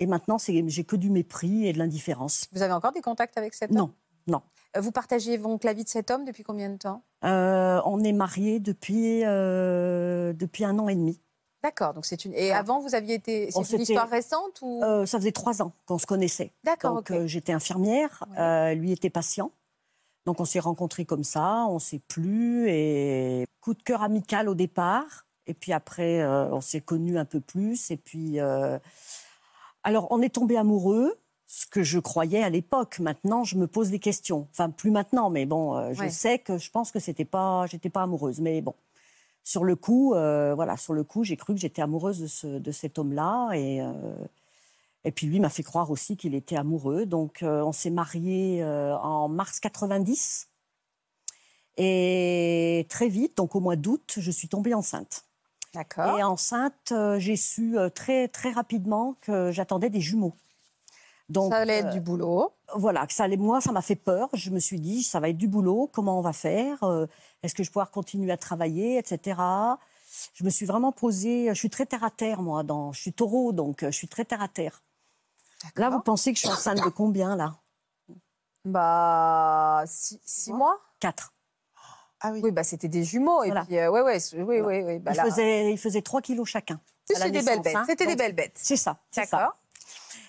[0.00, 2.46] Et maintenant, c'est, j'ai que du mépris et de l'indifférence.
[2.52, 3.76] Vous avez encore des contacts avec cet homme?
[3.76, 3.94] Non,
[4.26, 4.42] non.
[4.76, 7.04] Euh, Vous partagez donc la vie de cet homme depuis combien de temps?
[7.24, 11.20] Euh, on est mariés depuis, euh, depuis un an et demi.
[11.64, 12.34] D'accord, donc c'est une.
[12.34, 12.58] Et Ah.
[12.58, 13.50] avant, vous aviez été.
[13.50, 14.82] C'est une histoire récente ou?
[14.84, 16.52] Euh, ça faisait trois ans qu'on se connaissait.
[16.62, 18.38] D'accord, Donc euh, j'étais infirmière, Ouais.
[18.38, 19.50] euh, lui était patient.
[20.26, 24.54] Donc on s'est rencontrés comme ça, on s'est plu et coup de cœur amical au
[24.54, 25.24] départ.
[25.46, 27.90] Et puis après, on s'est connus un peu plus.
[27.90, 28.38] Et puis,
[29.82, 32.98] alors on est tombé amoureux, ce que je croyais à l'époque.
[33.00, 34.48] Maintenant, je me pose des questions.
[34.50, 36.10] Enfin, plus maintenant, mais bon, je Ouais.
[36.10, 38.40] sais que je pense que c'était pas, j'étais pas amoureuse.
[38.40, 38.74] Mais bon,
[39.44, 42.46] sur le coup, euh, voilà, sur le coup, j'ai cru que j'étais amoureuse de, ce,
[42.46, 43.80] de cet homme-là et.
[43.80, 43.92] euh,
[45.06, 47.04] et puis lui m'a fait croire aussi qu'il était amoureux.
[47.04, 50.48] Donc euh, on s'est mariés en mars 90.
[51.76, 55.26] Et très vite, donc au mois d'août, je suis tombée enceinte.
[55.74, 56.18] D'accord.
[56.18, 60.32] Et enceinte, j'ai su très très rapidement que j'attendais des jumeaux.
[61.28, 62.53] Donc ça allait être du boulot.
[62.76, 64.28] Voilà, que ça allait, moi, ça m'a fait peur.
[64.34, 65.90] Je me suis dit, ça va être du boulot.
[65.92, 67.06] Comment on va faire Euh,
[67.42, 69.40] Est-ce que je vais pouvoir continuer à travailler, etc.
[70.34, 71.48] Je me suis vraiment posée.
[71.48, 72.62] Je suis très terre à terre, moi.
[72.62, 74.82] Dans, je suis taureau, donc euh, je suis très terre à terre.
[75.76, 77.56] Là, vous pensez que je suis enceinte de combien là?
[78.64, 81.32] Bah, six, six mois Quatre.
[82.20, 82.40] Ah oui.
[82.42, 83.42] Oui, bah c'était des jumeaux.
[83.42, 83.64] Et Voilà.
[83.66, 84.98] puis, euh, ouais, ouais, oui, oui, oui.
[84.98, 86.80] Bah, ils, là, faisaient, ils faisaient 3 kilos chacun.
[87.04, 87.76] c'était des belles bêtes.
[87.76, 87.84] hein.
[87.86, 88.54] C'était des belles bêtes.
[88.56, 88.96] C'est ça.
[89.14, 89.54] D'accord.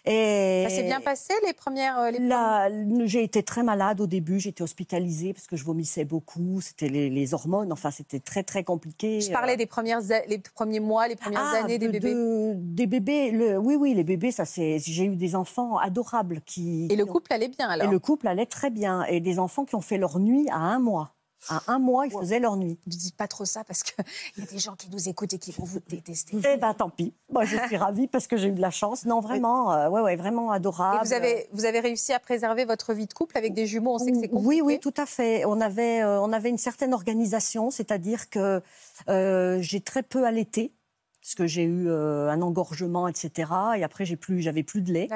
[0.06, 1.98] Et Ça s'est bien passé les premières.
[2.00, 2.70] euh, Les Là,
[3.06, 4.40] j'ai été très malade au début.
[4.40, 6.62] J'étais hospitalisée parce que je vomissais beaucoup.
[6.62, 7.72] C'était les, les hormones.
[7.72, 9.22] Enfin, c'était très très compliqué.
[9.22, 12.14] Je parlais des premières, les premiers mois, les premières Ah, années des de- bébés.
[12.14, 13.32] de- des bébés.
[13.32, 14.78] le- oui, oui, les bébés, ça c'est.
[14.80, 16.88] J'ai eu des enfants adorables qui.
[16.92, 17.88] Et le couple allait bien alors.
[17.88, 19.04] et le couple allait très bien.
[19.06, 21.15] Et des enfants qui ont fait leur nuit à un mois.
[21.50, 22.78] À un mois, ils faisaient leur nuit.
[22.88, 24.04] Ne dites pas trop ça parce qu'il
[24.38, 26.38] y a des gens qui nous écoutent et qui vont vous détester.
[26.38, 27.14] Eh ben, tant pis.
[27.32, 29.06] Moi, je suis ravie parce que j'ai eu de la chance.
[29.06, 31.06] Non, vraiment, euh, ouais, ouais, vraiment Et adorable.
[31.06, 33.96] vous avez, vous avez réussi à préserver votre vie de couple avec des jumeaux.
[33.96, 34.48] On sait que c'est compliqué.
[34.48, 35.46] Oui, oui, tout à fait.
[35.46, 38.62] On avait, euh, on avait une certaine organisation, c'est-à-dire que
[39.10, 40.72] euh, j'ai très peu allaité,
[41.26, 43.52] parce que j'ai eu euh, un engorgement, etc.
[43.78, 45.08] Et après, j'ai plus, j'avais plus de lait.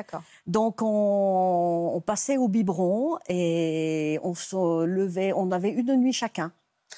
[0.48, 5.34] Donc, on, on passait au biberon et on se levait.
[5.36, 6.52] On avait une nuit chacun.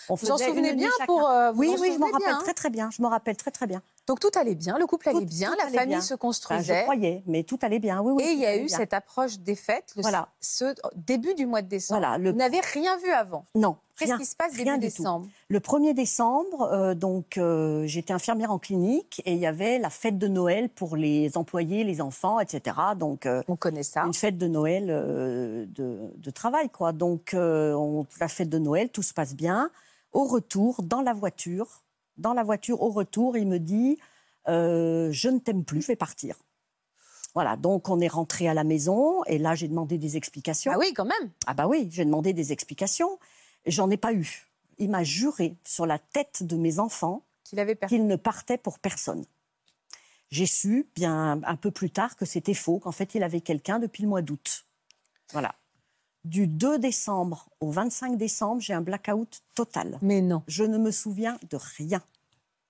[0.07, 1.05] On Vous en souvenez bien chacun.
[1.07, 1.30] pour.
[1.30, 2.89] euh, vous Oui, oui, je m'en rappelle bien, hein très très bien.
[2.89, 3.82] Je me rappelle très très bien.
[4.12, 6.01] Donc tout allait bien, le couple allait bien, la allait famille bien.
[6.01, 6.80] se Enfin, construisait.
[6.80, 8.01] je croyais, mais tout allait bien.
[8.01, 8.24] Oui, oui.
[8.24, 8.76] et il y a eu bien.
[8.78, 10.28] cette approche des fêtes, le, Voilà.
[10.41, 12.01] ce début du mois de décembre.
[12.01, 13.45] Voilà, le- Vous n'avez rien vu avant.
[13.55, 14.18] Non, Qu'est-ce rien.
[14.18, 14.97] qui se passe rien début du tout.
[15.03, 15.28] décembre?
[15.47, 19.89] Le 1er décembre, euh, donc euh, j'étais infirmière en clinique et il y avait la
[19.89, 22.76] fête de Noël pour les employés, les enfants, etc.
[22.97, 24.03] Donc euh, On connaît ça.
[24.03, 26.91] une fête de Noël de, de travail, quoi.
[26.91, 29.70] Donc on- la fête de Noël, tout se passe bien.
[30.12, 31.82] Au retour, dans la voiture,
[32.22, 33.97] dans la voiture, au retour, il me dit
[34.47, 36.36] euh, je ne t'aime plus, je vais partir.
[37.34, 40.72] Voilà, donc on est rentré à la maison et là j'ai demandé des explications.
[40.74, 41.32] Ah oui, quand même.
[41.47, 43.19] Ah bah oui, j'ai demandé des explications.
[43.65, 44.47] J'en ai pas eu.
[44.80, 47.24] Il m'a juré sur la tête de mes enfants
[47.88, 49.26] Qu'il ne partait pour personne.
[50.30, 53.80] J'ai su bien un peu plus tard que c'était faux, qu'en fait il avait quelqu'un
[53.80, 54.65] depuis le mois d'août.
[55.32, 55.55] Voilà.
[56.24, 59.97] Du 2 décembre au 25 décembre, j'ai un blackout total.
[60.01, 60.43] Mais non.
[60.47, 62.01] Je ne me souviens de rien.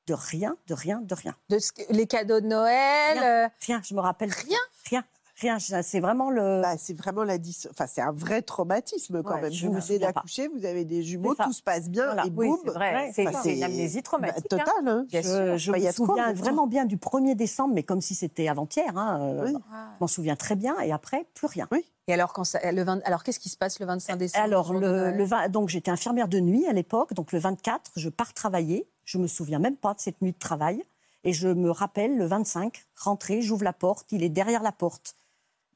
[0.08, 1.36] De rien, de rien, de rien.
[1.50, 3.18] De ce que- les cadeaux de Noël.
[3.22, 4.58] euh, Rien, je me rappelle Rien
[4.90, 5.04] Rien,
[5.42, 5.58] rien.
[5.60, 6.62] C'est vraiment le.
[6.62, 9.52] Bah, c'est vraiment la dis- enfin c'est un vrai traumatisme quand Ouais, même.
[9.52, 12.26] je Vous venez d'accoucher, vous avez des jumeaux, tout se passe bien Voilà.
[12.26, 12.60] et Oui, boum.
[12.64, 12.94] c'est vrai.
[12.94, 14.46] Ouais, c'est bah, c'est une amnésie bah, traumatique.
[14.54, 14.58] hein.
[14.58, 14.88] total.
[14.88, 15.06] hein.
[15.10, 15.58] Bien Je, sûr.
[15.58, 18.98] je Bah, me souviens vraiment bien du 1er décembre, mais comme si c'était avant-hier.
[18.98, 19.54] hein, euh, Oui.
[19.54, 20.80] Je m'en souviens très bien.
[20.80, 21.68] Et après, plus rien.
[22.08, 24.74] Et alors, quand ça- le 20 alors qu'est-ce qui se passe le 25 décembre Alors,
[24.74, 27.14] le, le 20 donc j'étais infirmière de nuit à l'époque.
[27.14, 28.88] Donc, le 24, je pars travailler.
[29.06, 30.84] Je me souviens même pas de cette nuit de travail.
[31.24, 34.08] Et je me rappelle, le 25, rentrer, j'ouvre la porte.
[34.12, 35.16] Il est derrière la porte.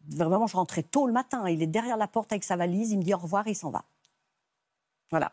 [0.10, 1.48] Vraiment, je rentrais tôt le matin.
[1.50, 2.92] Il est derrière la porte avec sa valise.
[2.92, 3.84] Il me dit au revoir, il s'en va.
[5.10, 5.32] Voilà.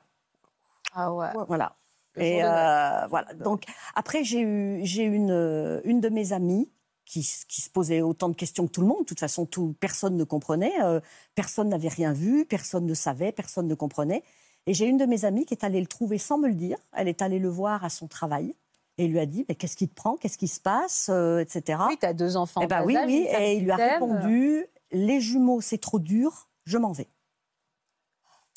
[0.95, 1.29] Ah ouais.
[1.49, 1.77] Voilà.
[2.15, 3.33] Le Et euh, voilà.
[3.35, 3.65] Donc
[3.95, 6.71] après, j'ai eu, j'ai une, une de mes amies
[7.05, 9.01] qui, qui se posait autant de questions que tout le monde.
[9.01, 11.01] De toute façon, tout, personne ne comprenait, euh,
[11.35, 14.23] personne n'avait rien vu, personne ne savait, personne ne comprenait.
[14.67, 16.79] Et j'ai une de mes amies qui est allée le trouver sans me le dire.
[16.93, 18.55] Elle est allée le voir à son travail
[18.99, 21.79] et lui a dit mais qu'est-ce qui te prend, qu'est-ce qui se passe, euh, etc.
[21.89, 22.61] Oui, tu as deux enfants.
[22.63, 23.27] Eh en ben oui, âge, oui.
[23.31, 27.09] femme Et il lui a répondu les jumeaux, c'est trop dur, je m'en vais.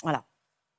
[0.03, 0.23] Voilà.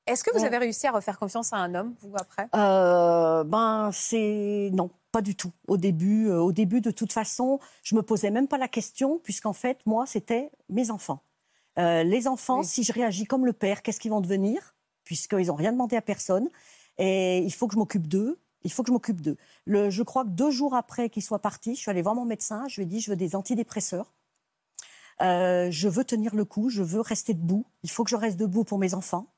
[0.06, 2.48] Est-ce que vous avez réussi à refaire confiance à un homme, vous, après?
[2.54, 5.50] Euh, ben c'est non, pas du tout.
[5.66, 9.18] Au début, euh, au début de toute façon, je me posais même pas la question
[9.18, 11.22] puisqu'en fait moi c'était mes enfants.
[11.78, 12.64] Euh, les enfants, Oui.
[12.66, 14.76] si je réagis comme le père, qu'est-ce qu'ils vont devenir?
[15.02, 16.48] Puisqu'ils n'ont rien demandé à personne
[16.98, 18.38] et il faut que je m'occupe d'eux.
[18.66, 19.36] Il faut que je m'occupe d'eux.
[19.68, 22.66] Je crois que deux jours après qu'ils soient partis, je suis allée voir mon médecin.
[22.66, 24.12] Je lui ai dit je veux des antidépresseurs.
[25.22, 26.68] Euh, je veux tenir le coup.
[26.68, 27.64] Je veux rester debout.
[27.84, 29.32] Il faut que je reste debout pour mes enfants.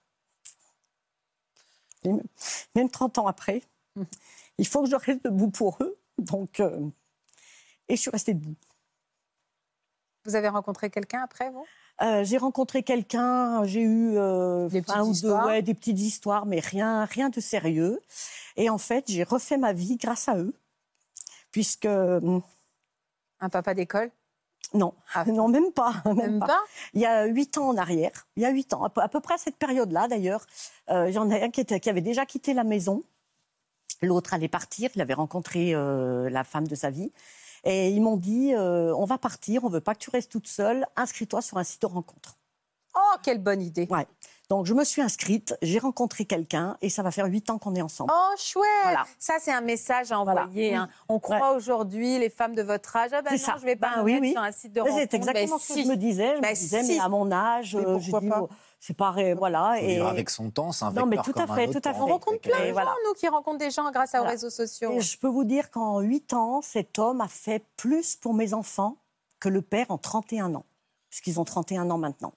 [2.75, 3.63] Même 30 ans après,
[4.59, 5.99] il faut que je reste debout pour eux.
[6.17, 6.89] Donc, euh,
[7.91, 8.57] et je suis restée debout.
[10.25, 11.67] Vous avez rencontré quelqu'un après, vous?
[12.01, 16.47] Euh, j'ai rencontré quelqu'un, j'ai eu euh, Des un ou deux, ouais, des petites histoires,
[16.47, 18.01] mais rien, rien de sérieux.
[18.57, 20.55] Et en fait, j'ai refait ma vie grâce à eux,
[21.51, 22.43] puisque hum,
[23.41, 24.11] Un papa d'école?
[24.75, 25.25] Non, Ah.
[25.27, 26.47] non, même pas, même, Même pas.
[26.47, 26.61] pas?
[26.95, 29.09] Il y a huit ans en arrière, il y a huit ans, à peu, à
[29.09, 30.47] peu près à cette période-là d'ailleurs,
[30.91, 33.03] euh, j'en ai un qui, était- qui avait déjà quitté la maison.
[34.03, 37.11] L'autre allait partir, il avait rencontré euh, la femme de sa vie.
[37.71, 40.49] Et ils m'ont dit, euh, on va partir, on veut pas que tu restes toute
[40.49, 42.37] seule, inscris-toi sur un site de rencontre.
[42.97, 44.07] Oh, quelle bonne idée Ouais.
[44.49, 47.75] Donc je me suis inscrite, j'ai rencontré quelqu'un et ça va faire huit ans qu'on
[47.75, 48.11] est ensemble.
[48.17, 49.05] Oh, chouette Voilà.
[49.19, 50.75] Ça, c'est un message à envoyer.
[50.75, 50.89] Hein.
[51.11, 53.57] On croit aujourd'hui, les femmes de votre âge, ah ben non, ça.
[53.61, 54.33] je vais pas Ben me oui, mettre oui.
[54.33, 55.07] sur un site de Mais rencontre.
[55.11, 55.85] C'est exactement Ben ce que si.
[55.85, 56.37] je me disais.
[56.37, 56.93] Je Ben me disais, si.
[56.95, 57.99] mais à mon âge, euh,
[58.81, 59.75] c'est pas ré- voilà.
[59.79, 62.01] Faut Et avec son temps, c'est un Non, mais tout à fait, tout à fait.
[62.01, 62.91] On rencontre plein de Et voilà.
[62.91, 64.93] gens, nous, qui rencontrent des gens grâce aux réseaux sociaux.
[64.93, 68.55] Et je peux vous dire qu'en 8 ans, cet homme a fait plus pour mes
[68.55, 68.97] enfants
[69.41, 70.65] que le père en 31 ans.
[71.11, 72.33] Puisqu'ils ont 31 ans maintenant.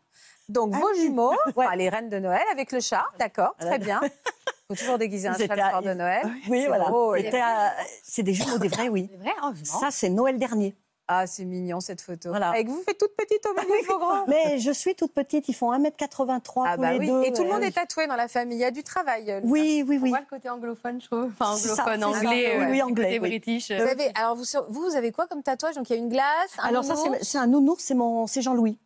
[0.50, 1.66] Donc, Ah vos jumeaux, Ouais.
[1.66, 4.00] enfin, les reines de Noël avec le chat, d'accord, très bien.
[4.04, 6.30] Il faut toujours déguiser un chat à- de Noël.
[6.50, 6.86] Oui, voilà.
[6.88, 7.72] à-
[8.04, 9.10] C'est des jumeaux des vrais, oui.
[9.12, 9.52] C'est vrai, oh.
[9.64, 10.76] Ça, c'est Noël dernier.
[11.08, 12.30] Ah, c'est mignon cette photo.
[12.30, 12.50] Voilà.
[12.52, 14.26] Avec vous, faites toute petite au milieu, il faut grand.
[14.28, 17.08] Mais je suis toute petite, ils font 1m83 Ah tous bah les oui.
[17.08, 17.24] deux.
[17.24, 18.58] Et tout le monde euh, est tatoué dans la famille.
[18.58, 19.30] Il y a du travail.
[19.30, 19.52] euh, Lucas.
[19.52, 20.10] Oui, oui, On oui.
[20.10, 21.26] voit le côté anglophone, je trouve.
[21.26, 22.08] Enfin, anglophone, c'est ça.
[22.08, 22.56] anglais.
[22.58, 23.30] Oui, euh, oui, anglais, côté oui.
[23.30, 23.72] british.
[23.72, 25.76] Vous avez, alors vous, vous, avez quoi comme tatouage?
[25.76, 26.24] Donc il y a une glace,
[26.60, 27.18] un Alors ça, nounours?
[27.20, 28.80] c'est c'est un nounours, c'est mon, c'est Jean-Louis.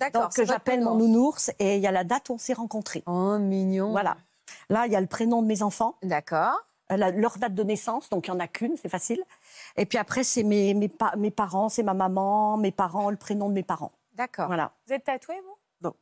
[0.00, 0.30] D'accord.
[0.30, 3.02] Que j'appelle mon nounours et il y a la date où on s'est rencontrés.
[3.06, 3.90] Oh, mignon.
[3.90, 4.16] Voilà.
[4.70, 6.56] Là, il y a le prénom de mes enfants, D'accord.
[6.96, 9.22] La- leur date de naissance, donc il n'y en a qu'une, c'est facile.
[9.76, 13.16] Et puis après, c'est mes, mes, pa- mes parents, c'est ma maman, mes parents, le
[13.16, 13.92] prénom de mes parents.
[14.14, 14.46] D'accord.
[14.46, 14.72] Voilà.
[14.86, 15.56] Vous êtes tatoué, vous?
[15.88, 15.94] Non.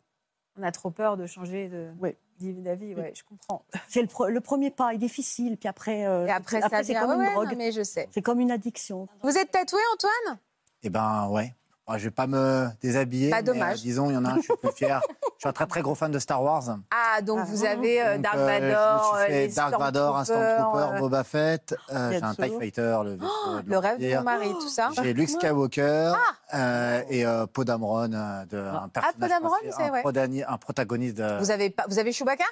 [0.59, 2.17] On a trop peur de changer de Oui.
[2.41, 2.95] d'avis.
[2.95, 3.65] Ouais, je comprends.
[3.89, 6.95] C'est le, pre- le premier pas est difficile, puis après, euh, Et après, ça c'est
[6.95, 7.51] comme Ouais, une drogue.
[7.51, 8.09] non, mais je sais.
[8.13, 9.09] C'est comme une addiction.
[9.23, 10.39] Vous êtes tatoué, Antoine?
[10.83, 11.55] Eh ben ouais.
[11.89, 13.31] Moi, je vais pas me déshabiller.
[13.31, 13.79] Bah, mais, dommage.
[13.79, 15.01] euh, disons, il y en a un, je suis plus fier.
[15.09, 16.65] je suis un très très gros fan de Star Wars.
[16.91, 17.47] Ah, donc Ah.
[17.49, 20.25] vous avez euh, Donc, Dark euh, Vador, je me suis fait les Dark Vador, un
[20.25, 21.77] Stormtrooper, euh, Boba Fett.
[21.93, 22.35] euh, j'ai un.
[22.35, 24.89] TIE Fighter, le vaisseau de le rêve de mon mari, tout ça.
[25.01, 26.57] J'ai Luke Skywalker Ah.
[26.57, 30.03] euh, et euh, Poe Dameron, euh, de, un personnage Poe Dameron, principal, c'est- un, ouais.
[30.03, 31.17] prodani- un protagoniste.
[31.19, 32.45] de- Vous avez pas, vous avez Chewbacca?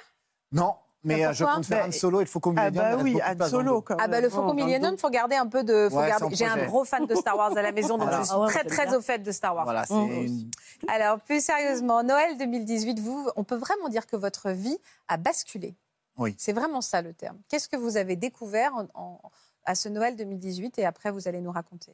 [0.53, 0.75] Non,
[1.05, 2.83] mais Mais euh, je compte faire Bah, un solo et le Faucon Ah Millennium.
[2.97, 4.97] bah il oui, le Solo quand Ah bah le le Millennium, dos.
[4.97, 5.87] faut garder un peu de.
[5.89, 8.07] faut Ouais, garder- sans J'ai un gros fan de Star Wars à la maison, donc
[8.09, 8.23] Voilà.
[8.23, 9.63] je suis Ah très très au fait de Star Wars.
[9.63, 10.11] Voilà, c'est Mmh.
[10.25, 10.51] une-
[10.89, 14.77] Alors plus sérieusement, Noël 2018, vous, on peut vraiment dire que votre vie
[15.07, 15.75] a basculé.
[16.17, 16.35] Oui.
[16.37, 17.37] C'est vraiment ça le terme.
[17.49, 19.21] Qu'est-ce que vous avez découvert en- en-
[19.65, 21.93] à ce Noël 2018 et après vous allez nous raconter?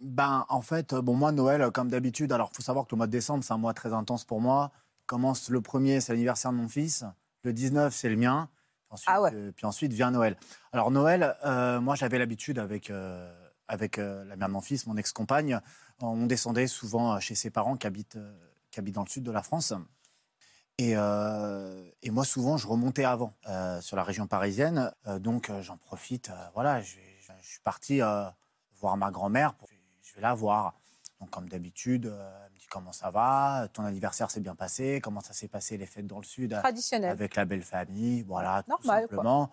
[0.00, 2.90] Ben, en fait, euh, bon, moi, Noël, euh, comme d'habitude, alors, il faut savoir que
[2.92, 4.70] le mois de décembre, c'est un mois très intense pour moi.
[5.06, 7.04] Commence le premier, c'est l'anniversaire de mon fils.
[7.42, 8.48] Le 19, c'est le mien.
[8.90, 9.30] Ensuite, Ah ouais.
[9.34, 10.36] euh, puis ensuite vient Noël.
[10.72, 13.30] Alors, Noël, euh, moi, j'avais l'habitude avec, euh,
[13.68, 15.60] avec la mère de mon fils, mon ex-compagne,
[16.00, 18.18] on descendait souvent chez ses parents qui habitent,
[18.70, 19.74] qui habitent dans le sud de la France.
[20.78, 23.34] Et, et moi, souvent, je remontais avant
[23.82, 24.92] sur la région parisienne.
[25.20, 26.30] Donc, j'en profite.
[26.54, 28.00] voilà, je, je- je suis parti
[28.80, 29.54] voir ma grand-mère.
[29.54, 29.68] pour-
[30.02, 30.74] Je vais la voir.
[31.20, 32.10] Donc, comme d'habitude,
[32.68, 36.18] comment ça va, ton anniversaire s'est bien passé, comment ça s'est passé les fêtes dans
[36.18, 37.10] le sud euh, Traditionnel.
[37.10, 39.16] avec la belle famille, voilà, tout Normal, quoi.
[39.16, 39.50] simplement.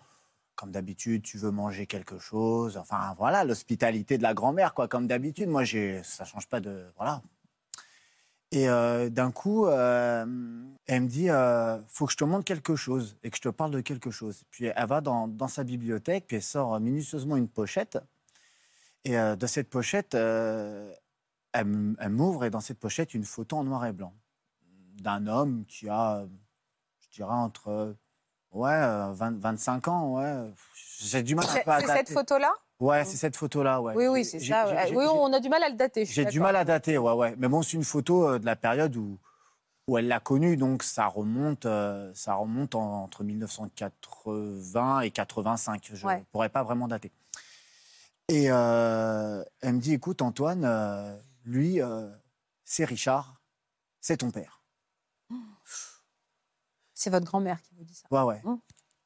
[0.54, 2.78] Comme d'habitude, tu veux manger quelque chose.
[2.78, 5.50] Enfin, voilà, l'hospitalité de la grand-mère, quoi, comme d'habitude.
[5.50, 7.20] Moi, j'ai, ça change pas de, voilà.
[8.52, 10.24] Et euh, d'un coup, euh,
[10.86, 13.48] elle me dit, euh, faut que je te montre quelque chose et que je te
[13.48, 14.44] parle de quelque chose.
[14.50, 17.98] Puis elle va dans, dans sa bibliothèque, puis elle sort minutieusement une pochette.
[19.04, 20.16] Et de cette pochette,
[21.60, 24.12] elle, m'ouvre et dans cette pochette, une photo en noir et blanc
[25.00, 26.24] d'un homme qui a,
[27.00, 27.94] je dirais, entre
[28.52, 30.14] ouais, euh, 20 25 ans.
[30.14, 30.50] Ouais.
[31.00, 32.52] J'ai du mal un C'est peu à c'est cette photo-là?
[32.80, 33.80] Ouais, c'est cette photo-là.
[33.80, 33.94] Ouais.
[33.96, 34.66] Oui, oui, c'est ça.
[34.68, 34.94] ouais.
[34.96, 36.04] Oui, on a du mal à le dater.
[36.04, 37.34] j'ai du mal à dater, ouais, ouais.
[37.38, 39.18] Mais bon, c'est une photo euh, de la période où,
[39.86, 45.90] où elle l'a connue, donc ça remonte, euh, ça remonte en- entre 1980 et 85.
[45.92, 46.24] Je ne Ouais.
[46.32, 47.12] pourrais pas vraiment dater.
[48.28, 51.16] Et euh, elle me dit, écoute, Antoine, euh,
[51.46, 52.10] lui, euh,
[52.64, 53.40] c'est Richard,
[54.00, 54.62] c'est ton père.
[56.98, 58.06] C'est votre grand-mère qui vous dit ça.
[58.10, 58.40] Ouais, ouais.
[58.42, 58.56] Mmh.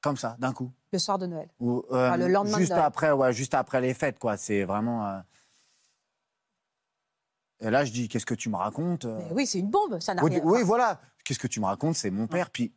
[0.00, 0.72] Comme ça, d'un coup.
[0.92, 1.50] Le soir de Noël.
[1.58, 2.84] Ou, euh, Enfin, le lendemain de juste Noël.
[2.84, 4.36] après, ouais, juste après les fêtes, quoi.
[4.36, 5.06] C'est vraiment.
[5.08, 5.20] euh,
[7.58, 9.98] Et là, je dis, qu'est-ce que tu me racontes Mais oui, c'est une bombe.
[9.98, 10.40] Ça n'a Oui, rien.
[10.44, 11.00] oui, enfin, voilà.
[11.24, 12.50] Qu'est-ce que tu me racontes C'est mon père.
[12.50, 12.72] Puis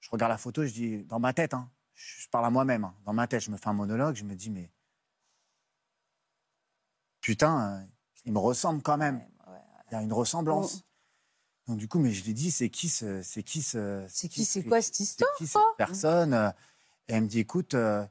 [0.00, 2.84] je regarde la photo, je dis, dans ma tête, hein, je parle à moi-même.
[2.84, 4.70] hein, dans ma tête, je me fais un monologue, je me dis, mais.
[7.22, 7.86] Putain,
[8.28, 9.16] il me ressemble quand même.
[9.46, 9.58] ouais, ouais.
[9.90, 10.84] Il y a une ressemblance.
[11.66, 13.22] Donc, du coup, mais je lui dis, c'est qui ce.
[13.22, 14.04] C'est qui ce.
[14.08, 16.50] C'est qui, c'est quoi cette histoire qui cette personne euh,
[17.08, 18.04] Et elle me dit, écoute, euh,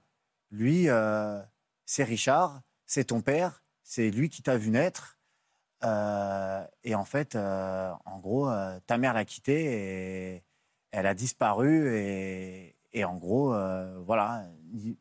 [0.49, 1.39] lui, euh,
[1.85, 5.19] c'est Richard, c'est ton père, c'est lui qui t'a vu naître.
[5.83, 8.49] Euh, et en fait, en gros,
[8.87, 10.43] ta mère l'a quitté et
[10.91, 11.95] elle a disparu.
[11.95, 14.97] Et, et en gros, euh, voilà, il-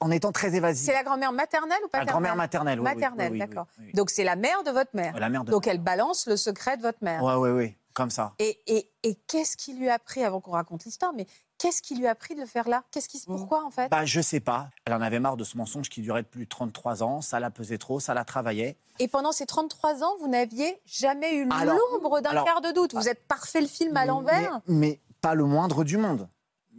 [0.00, 0.86] en étant très évasive.
[0.86, 2.80] C'est la grand-mère maternelle ou La paternelle grand-mère maternelle.
[2.80, 3.66] oui, oui, Maternelle, oui, oui, d'accord.
[3.78, 3.92] oui, oui.
[3.94, 5.18] Donc c'est la mère de votre mère.
[5.18, 5.50] La mère de.
[5.50, 7.22] Donc elle balance le secret de votre mère.
[7.22, 8.34] Ouais, ouais, ouais, comme ça.
[8.38, 11.26] Et, et, et qu'est-ce qui lui a pris, avant qu'on raconte l'histoire, mais
[11.58, 12.82] qu'est-ce qui lui a pris de le faire là?
[12.90, 13.36] Qu'est-ce qui, Mm.
[13.36, 13.88] Pourquoi en fait?
[13.90, 14.70] Bah, je sais pas.
[14.86, 17.20] Elle en avait marre de ce mensonge qui durait depuis 33 ans.
[17.20, 18.76] Ça la pesait trop, ça la travaillait.
[18.98, 22.94] Et pendant ces 33 ans, vous n'aviez jamais eu l'ombre d'un quart de doute.
[22.94, 24.60] Vous êtes parfait le film à Mais- l'envers.
[24.66, 26.28] Mais, mais pas le moindre du monde.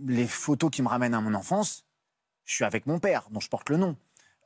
[0.03, 1.83] Les photos qui me ramènent à mon enfance,
[2.45, 3.95] je suis avec mon père, dont je porte le nom.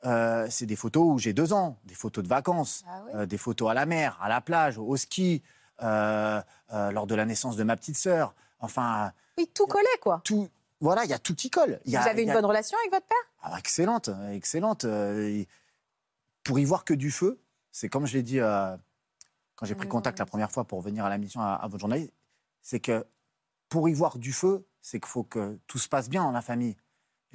[0.04, 3.10] Euh, c'est des photos où j'ai deux ans, des photos de vacances, Ah oui.
[3.14, 5.42] euh, des photos à la mer, à la plage, au ski,
[5.82, 6.40] euh,
[6.70, 8.34] lors de la naissance de ma petite sœur.
[8.60, 10.20] Enfin, Oui, tout collait quoi.
[10.24, 10.48] tout.
[10.80, 11.80] Voilà, il y a tout qui colle.
[11.86, 13.16] Il y a- vous avez une a- bonne relation avec votre père?
[13.42, 14.84] Ah, excellente, excellente.
[16.44, 17.40] Pour y voir que du feu,
[17.72, 21.04] c'est comme je l'ai dit quand j'ai pris Oui, contact la première fois pour venir
[21.04, 22.12] à la mission à, à votre journaliste,
[22.62, 23.04] c'est que
[23.68, 26.42] pour y voir du feu, c'est qu'il faut que tout se passe bien dans la
[26.42, 26.76] famille.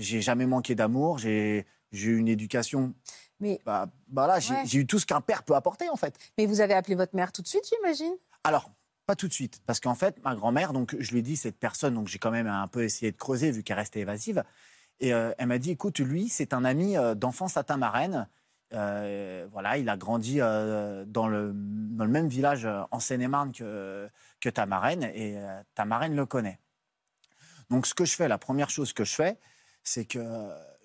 [0.01, 2.93] J'ai jamais manqué d'amour, j'ai eu une éducation
[3.39, 4.63] Mais, bah, bah là, j'ai Ouais.
[4.65, 6.15] j'ai eu tout ce qu'un père peut apporter, en fait.
[6.37, 8.13] mais vous avez appelé votre mère tout de suite, j'imagine?
[8.43, 8.71] Alors,
[9.07, 11.57] pas tout de suite, parce qu'en fait, ma grand-mère, donc je lui ai dit, cette
[11.57, 14.43] personne, donc j'ai quand même un peu essayé de creuser, vu qu'elle restait évasive.
[14.99, 18.27] Et euh, elle m'a dit, écoute, lui, c'est un ami euh, d'enfance à ta marraine.
[18.73, 23.51] Euh, voilà, il a grandi euh, dans, le, dans le même village euh, en Seine-et-Marne
[23.51, 24.07] que,
[24.39, 25.35] que ta marraine, et
[25.75, 26.59] ta marraine le connaît.
[27.71, 29.37] Donc, ce que je fais, la première chose que je fais,
[29.83, 30.19] c'est que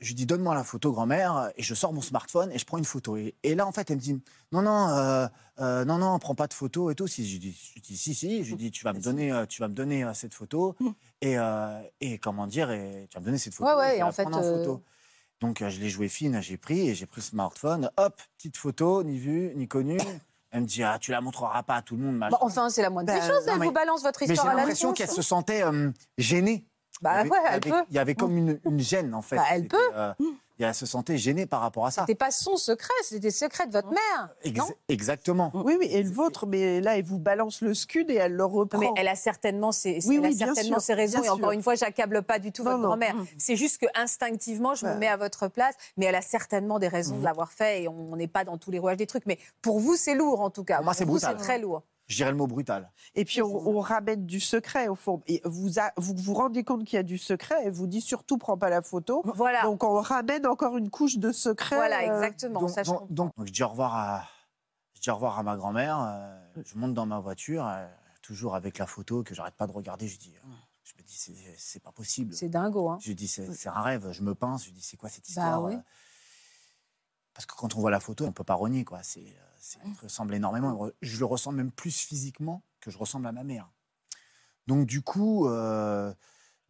[0.00, 2.78] je lui dis donne-moi la photo grand-mère et je sors mon smartphone et je prends
[2.78, 3.16] une photo.
[3.16, 4.20] Et, et là en fait elle me dit
[4.52, 5.26] non non euh,
[5.60, 7.06] euh, non non prends pas de photo et tout.
[7.06, 9.00] Si je lui dis, je lui dis si si je lui dis tu vas me
[9.00, 10.74] donner euh, tu vas me donner euh, cette photo
[11.20, 13.70] et, euh, et comment dire et tu vas me donner cette photo.
[13.70, 14.82] Ouais, ouais, et et en fait, en photo.
[15.40, 17.90] Donc je l'ai joué fine, j'ai pris et j'ai pris le smartphone.
[17.98, 19.98] Hop petite photo ni vue ni connue.
[20.52, 22.18] Elle me dit ah tu la montreras pas à tout le monde.
[22.30, 23.46] Bon, Enfin, c'est la moindre des Bah, choses.
[23.46, 24.98] Elle vous balance votre Mais j'ai histoire à la l'impression tronche.
[24.98, 25.62] qu'elle se sentait
[26.16, 26.64] gênée.
[27.02, 27.86] Bah Il y avait- ouais, il y elle avait- peut.
[27.90, 29.36] Il y avait comme une, une gêne, en fait.
[29.36, 30.12] Bah, elle C'était, euh,
[30.58, 32.00] et elle se sentait gênée par rapport à ça.
[32.02, 34.30] C'était pas son secret, c'était des secrets de votre mère.
[34.42, 34.68] Ex- non?
[34.88, 35.50] exactement.
[35.52, 38.44] Oui, oui, et le vôtre, mais là, elle vous balance le scud et elle le
[38.46, 38.78] reprend.
[38.80, 41.22] mais elle a certainement ses, Oui, elle a oui, bien certainement sûr, ses raisons.
[41.22, 41.52] Et encore sûr.
[41.52, 43.14] une fois, j'accable pas du tout Non, votre grand-mère.
[43.16, 43.26] Mm.
[43.36, 45.74] C'est juste que instinctivement, je me mets à votre place.
[45.98, 47.82] Mais elle a certainement des raisons de l'avoir fait.
[47.82, 49.26] Et on n'est pas dans tous les rouages des trucs.
[49.26, 50.76] Mais pour vous, c'est lourd en tout cas.
[50.76, 51.42] Pour moi, c'est vous, c'est brutal.
[51.44, 51.82] très lourd.
[52.08, 52.90] Je dirais le mot brutal.
[53.14, 55.22] Et puis, on, on ramène du secret, au fond.
[55.26, 58.00] Et vous a- vous, vous rendez compte qu'il y a du secret et vous dit
[58.00, 59.22] surtout, prends pas la photo.
[59.34, 59.62] Voilà.
[59.62, 61.76] Donc, on ramène encore une couche de secret.
[61.76, 62.60] voilà, euh, exactement.
[62.60, 63.14] Donc, ça, je donc- comprends.
[63.14, 64.24] donc- donc je dis au revoir à,
[64.94, 65.98] je dis au revoir à ma grand-mère.
[66.00, 67.86] euh, je monte dans ma voiture, euh,
[68.22, 70.06] toujours avec la photo que j'arrête pas de regarder.
[70.06, 70.34] Je dis,
[70.84, 71.16] je me dis,
[71.58, 72.32] c'est- pas possible.
[72.34, 72.88] C'est dingo.
[72.88, 72.98] Hein.
[73.00, 74.10] Je dis, c'est c'est un rêve.
[74.12, 74.64] Je me pince.
[74.66, 75.76] Je dis, c'est quoi cette histoire Bah oui.
[77.36, 79.02] Parce que quand on voit la photo, on peut pas renier, quoi.
[79.02, 80.88] C'est, euh, il ressemble énormément.
[81.02, 83.70] Je le ressens même plus physiquement que je ressemble à ma mère.
[84.66, 86.12] Donc du coup, euh,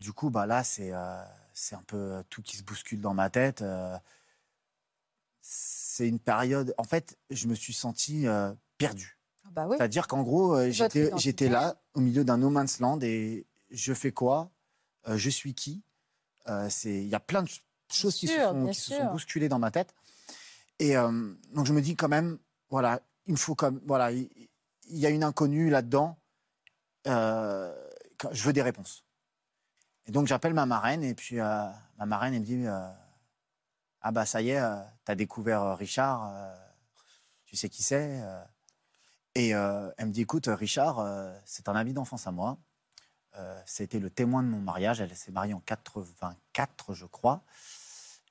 [0.01, 1.23] du coup, bah là, c'est, euh,
[1.55, 3.62] c'est un peu tout qui se bouscule dans ma tête.
[3.62, 3.97] euh.
[5.41, 6.75] c'est une période.
[6.79, 8.27] En fait, je me suis senti
[8.79, 9.19] perdu.
[9.45, 9.77] Ah Bah oui.
[9.79, 14.51] C'est-à-dire qu'en gros, j'étais, là, au milieu d'un no man's land, et je fais quoi?
[15.07, 15.83] Je suis qui?
[16.49, 18.43] Il y a plein de ch- choses qui, se
[18.73, 19.95] qui sont bousculées dans ma tête.
[20.79, 22.39] Et euh, donc, je me dis quand même,
[22.70, 24.29] voilà, il me faut comme, voilà, il,
[24.89, 26.18] y a une inconnue là-dedans.
[27.07, 27.74] euh,
[28.33, 29.05] je veux des réponses.
[30.07, 31.66] Et donc, j'appelle ma marraine, et puis euh,
[31.99, 32.66] ma marraine, elle me dit,
[34.01, 34.62] ah bah ça y est,
[35.05, 36.33] t'as découvert Richard,
[37.45, 38.22] tu sais qui c'est.
[39.35, 41.05] Et elle me dit, écoute, Richard,
[41.45, 42.59] c'est un ami d'enfance à moi.
[43.66, 45.01] C'était le témoin de mon mariage.
[45.01, 47.43] Elle s'est mariée en 84, je crois.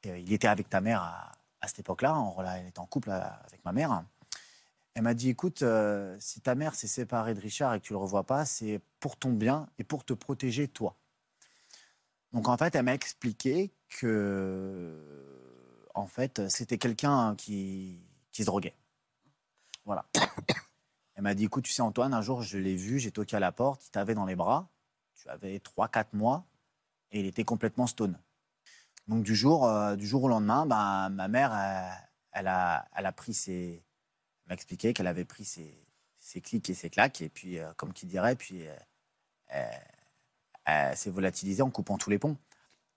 [0.04, 1.32] Et, il était avec ta mère à,
[1.62, 2.16] à cette époque-là.
[2.58, 4.03] Elle était en couple euh, avec ma mère.
[4.93, 7.93] Elle m'a dit, écoute, euh, si ta mère s'est séparée de Richard et que tu
[7.93, 10.95] le revois pas, c'est pour ton bien et pour te protéger toi.
[12.32, 14.97] Donc en fait, elle m'a expliqué que,
[15.93, 17.99] en fait, c'était quelqu'un qui,
[18.32, 18.76] qui se droguait.
[19.86, 20.06] Voilà.
[21.16, 23.39] Elle m'a dit, écoute, tu sais Antoine, un jour je l'ai vu, j'ai toqué à
[23.39, 24.70] la porte, il t'avait dans les bras,
[25.16, 26.45] tu avais 3-4 mois,
[27.12, 28.20] et il était complètement stone.
[29.08, 31.89] Donc du jour, euh, du jour au lendemain, ben, ma mère, euh,
[32.32, 33.84] elle, a, elle a pris ses...
[34.45, 35.76] Elle m'a expliqué qu'elle avait pris ses,
[36.20, 38.64] ses clics et ses claques, et puis, euh, comme qui dirait, puis
[40.66, 42.38] elle, s'est volatilisée en coupant tous les ponts.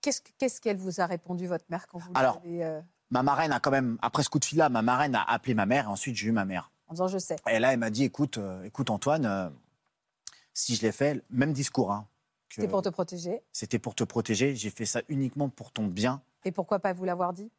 [0.01, 2.81] Qu'est-ce que- qu'est-ce qu'elle vous a répondu, votre mère, quand vous Alors, l'avez,
[3.11, 5.65] Ma marraine a quand même, après ce coup de fil-là, ma marraine a appelé ma
[5.65, 6.71] mère, et ensuite j'ai eu ma mère.
[6.87, 9.51] en disant je sais Et là, elle m'a dit, écoute, écoute Antoine,
[10.53, 12.07] si je l'ai fait, même discours, hein,
[12.49, 13.41] C'était pour te protéger.
[13.51, 16.21] c'était pour te protéger, j'ai fait ça uniquement pour ton bien.
[16.45, 17.51] Et pourquoi pas vous l'avoir dit?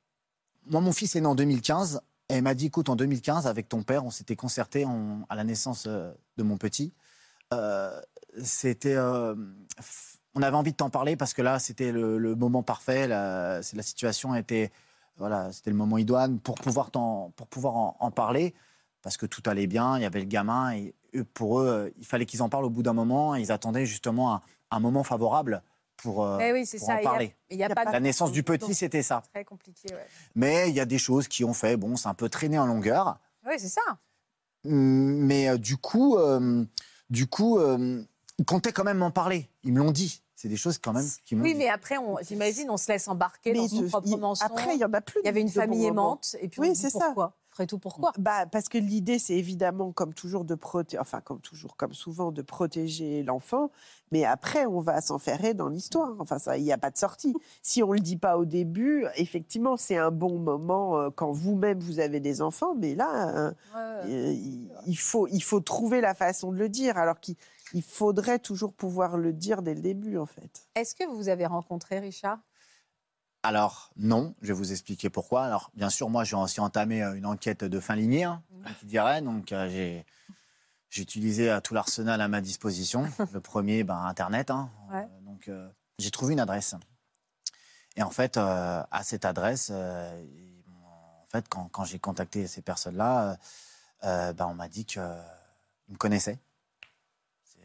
[0.67, 3.69] Moi, mon fils est né en 2015, et elle m'a dit, écoute, en 2015, avec
[3.69, 6.93] ton père, on s'était concerté on- à la naissance euh, de mon petit.
[7.53, 8.01] Euh,
[8.43, 8.95] c'était...
[8.97, 9.35] euh,
[10.35, 13.57] on avait envie de t'en parler parce que là, c'était le, le moment parfait, la,
[13.73, 14.71] la situation était...
[15.17, 18.55] Voilà, c'était le moment idoine pour pouvoir, t'en- pour pouvoir en, en parler,
[19.03, 22.07] parce que tout allait bien, il y avait le gamin, et eux, pour eux, il
[22.07, 25.03] fallait qu'ils en parlent au bout d'un moment, et ils attendaient justement un, un moment
[25.05, 25.63] favorable
[25.97, 26.95] pour, euh, Eh oui, c'est pour ça.
[26.95, 27.37] en il y a- parler.
[27.51, 27.93] Il n'y a, Il y a pas pas de...
[27.95, 29.23] La naissance du petit, c'était ça.
[29.35, 30.07] Très compliqué, ouais.
[30.35, 32.67] Mais il y a des choses qui ont fait, bon, c'est un peu traîné en
[32.67, 33.19] longueur.
[33.47, 33.81] Oui, c'est ça.
[34.65, 36.65] Hum, Mais euh, du coup, euh,
[37.11, 38.03] du coup, euh,
[38.39, 39.49] ils comptaient quand même m'en parler.
[39.65, 40.23] Ils me l'ont dit.
[40.37, 41.59] C'est des choses quand même qui m'ont Oui, dit.
[41.59, 44.47] mais après, j'imagine, on se laisse embarquer dans Mais son de- propre mensonge.
[44.51, 45.21] après, il y en a plus.
[45.23, 47.13] Il y avait une famille aimante, et puis Oui, on se dit c'est ça.
[47.53, 48.13] Après tout, pourquoi?
[48.17, 52.31] Bah, Parce que l'idée, c'est évidemment, comme toujours, de protéger, enfin, comme toujours, comme souvent,
[52.31, 53.73] de protéger l'enfant.
[54.13, 56.15] Mais après, on va s'enferrer dans l'histoire.
[56.21, 57.35] Enfin, ça, il n'y a pas de sortie.
[57.63, 61.33] Si on ne le dit pas au début, effectivement, c'est un bon moment euh, quand
[61.33, 62.75] vous-même, vous avez des enfants.
[62.77, 66.99] Mais là, euh, euh, il, il faut, il faut trouver la façon de le dire.
[66.99, 67.35] Alors qu'il
[67.73, 70.69] il faudrait toujours pouvoir le dire dès le début, en fait.
[70.75, 72.39] Est-ce que vous avez rencontré Richard?
[73.43, 75.45] Alors, non, je vais vous expliquer pourquoi.
[75.45, 78.43] Alors, bien sûr, moi, j'ai aussi entamé euh, une enquête de fin lignée, hein,
[78.81, 79.23] qui dirait.
[79.23, 80.05] Donc, euh, j'ai,
[80.91, 83.09] j'ai utilisé euh, tout l'arsenal à ma disposition.
[83.33, 84.51] Le premier, ben, Internet.
[84.51, 84.71] hein.
[84.93, 85.07] Ouais.
[85.23, 85.69] Donc, euh,
[85.99, 86.75] j'ai trouvé une adresse.
[87.97, 90.23] Et en fait, euh, à cette adresse, euh,
[91.23, 93.39] en fait, quand, quand j'ai contacté ces personnes-là,
[94.03, 95.01] ben, on m'a dit qu'ils
[95.89, 96.39] me connaissaient.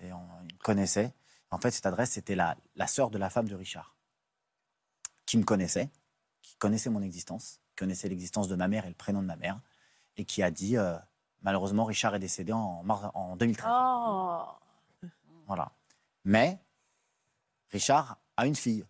[0.04, 0.18] On-
[0.50, 1.14] ils me connaissaient.
[1.52, 3.96] En fait, cette adresse, c'était la, la sœur de la femme de Richard,
[5.36, 5.90] qui me connaissait,
[6.42, 9.36] qui connaissait mon existence, qui connaissait l'existence de ma mère et le prénom de ma
[9.36, 9.60] mère,
[10.16, 10.96] et qui a dit, euh,
[11.42, 13.70] malheureusement, Richard est décédé en, mars- en 2013.
[13.70, 14.44] Oh.
[15.46, 15.74] Voilà.
[16.24, 16.58] Mais
[17.72, 18.86] Richard a une fille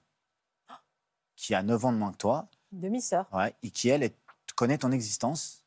[1.35, 3.25] qui a 9 ans de moins que toi, demi-sœur.
[3.33, 4.15] ouais, et qui, elle, est-
[4.55, 5.63] connaît ton existence.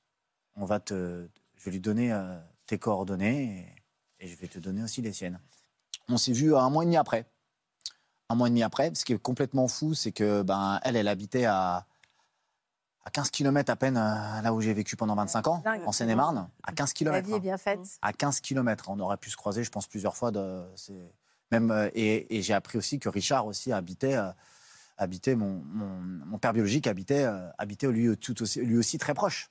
[0.55, 1.27] On va te,
[1.57, 3.75] je vais lui donner euh, tes coordonnées
[4.21, 5.41] et, et je vais te donner aussi les siennes.
[6.09, 7.27] On s'est vu un mois et demi après.
[8.31, 8.93] Un mois et demi après.
[8.95, 11.87] Ce qui est complètement fou, c'est que ben, elle, elle habitait à,
[13.05, 15.83] à 15 km à peine euh, là où j'ai vécu pendant 25 ans, Dingue.
[15.87, 16.49] en Seine-et-Marne.
[16.63, 17.27] À 15 La km.
[17.27, 17.81] vie est bien faite.
[18.03, 18.91] à 15 km.
[18.91, 20.31] On aurait pu se croiser, je pense, plusieurs fois.
[20.31, 21.13] De, c'est-
[21.51, 24.31] même, euh, et et j'ai appris aussi que Richard aussi habitait, euh,
[24.99, 25.89] habitait mon, mon,
[26.27, 27.27] mon père biologique habitait,
[27.57, 29.49] habitait lui, tout aussi, lui aussi très proche.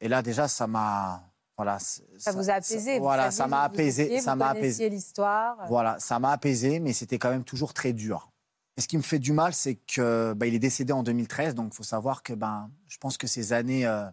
[0.00, 1.29] Et là, déjà, ça m'a.
[1.62, 2.96] Voilà, Ça vous a apaisé.
[2.96, 4.04] vous voilà, ça m'a apaisé.
[4.04, 4.88] étiez, ça m'a apaisé.
[4.88, 5.58] l'histoire.
[5.68, 8.30] Voilà, ça m'a apaisé, mais c'était quand même toujours très dur.
[8.78, 11.54] Et ce qui me fait du mal, c'est que bah, il est décédé en 2013,
[11.54, 14.08] donc il faut savoir que ben, je pense que ces années euh,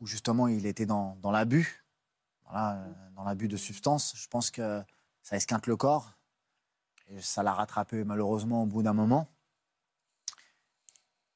[0.00, 1.84] où justement il était dans, dans l'abus,
[2.44, 4.82] voilà, euh, dans l'abus de substances, je pense que
[5.22, 6.14] ça esquinte le corps.
[7.08, 9.28] Et ça l'a rattrapé malheureusement au bout d'un moment.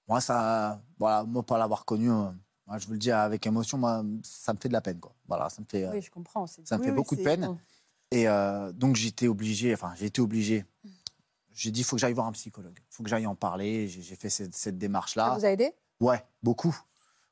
[0.08, 2.30] Moi, ça, voilà, moi, pas l'avoir connu, euh,
[2.66, 4.98] moi, je vous le dis avec émotion, moi, ça me fait de la peine.
[5.00, 5.14] Quoi.
[5.28, 6.46] Voilà, ça me fait, euh, Oui, je comprends.
[6.46, 7.56] ça me Oui, fait oui, beaucoup de peine.
[8.10, 10.64] Et euh, donc j'étais obligé, enfin j'ai été obligé.
[11.52, 12.76] J'ai dit, il faut que j'aille voir un psychologue.
[12.78, 13.86] Il faut que j'aille en parler.
[13.88, 15.36] J'ai fait cette, cette Ça démarche-là.
[15.36, 15.72] vous a aidé?
[16.00, 16.76] Ouais, beaucoup.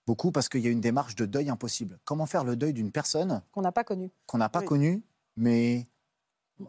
[0.06, 1.98] Beaucoup parce qu'il y a une démarche de deuil impossible.
[2.04, 4.10] Comment faire le deuil d'une personne Qu'on n'a pas connu.
[4.26, 4.66] qu'on n'a pas Oui.
[4.66, 5.02] connue,
[5.36, 5.86] mais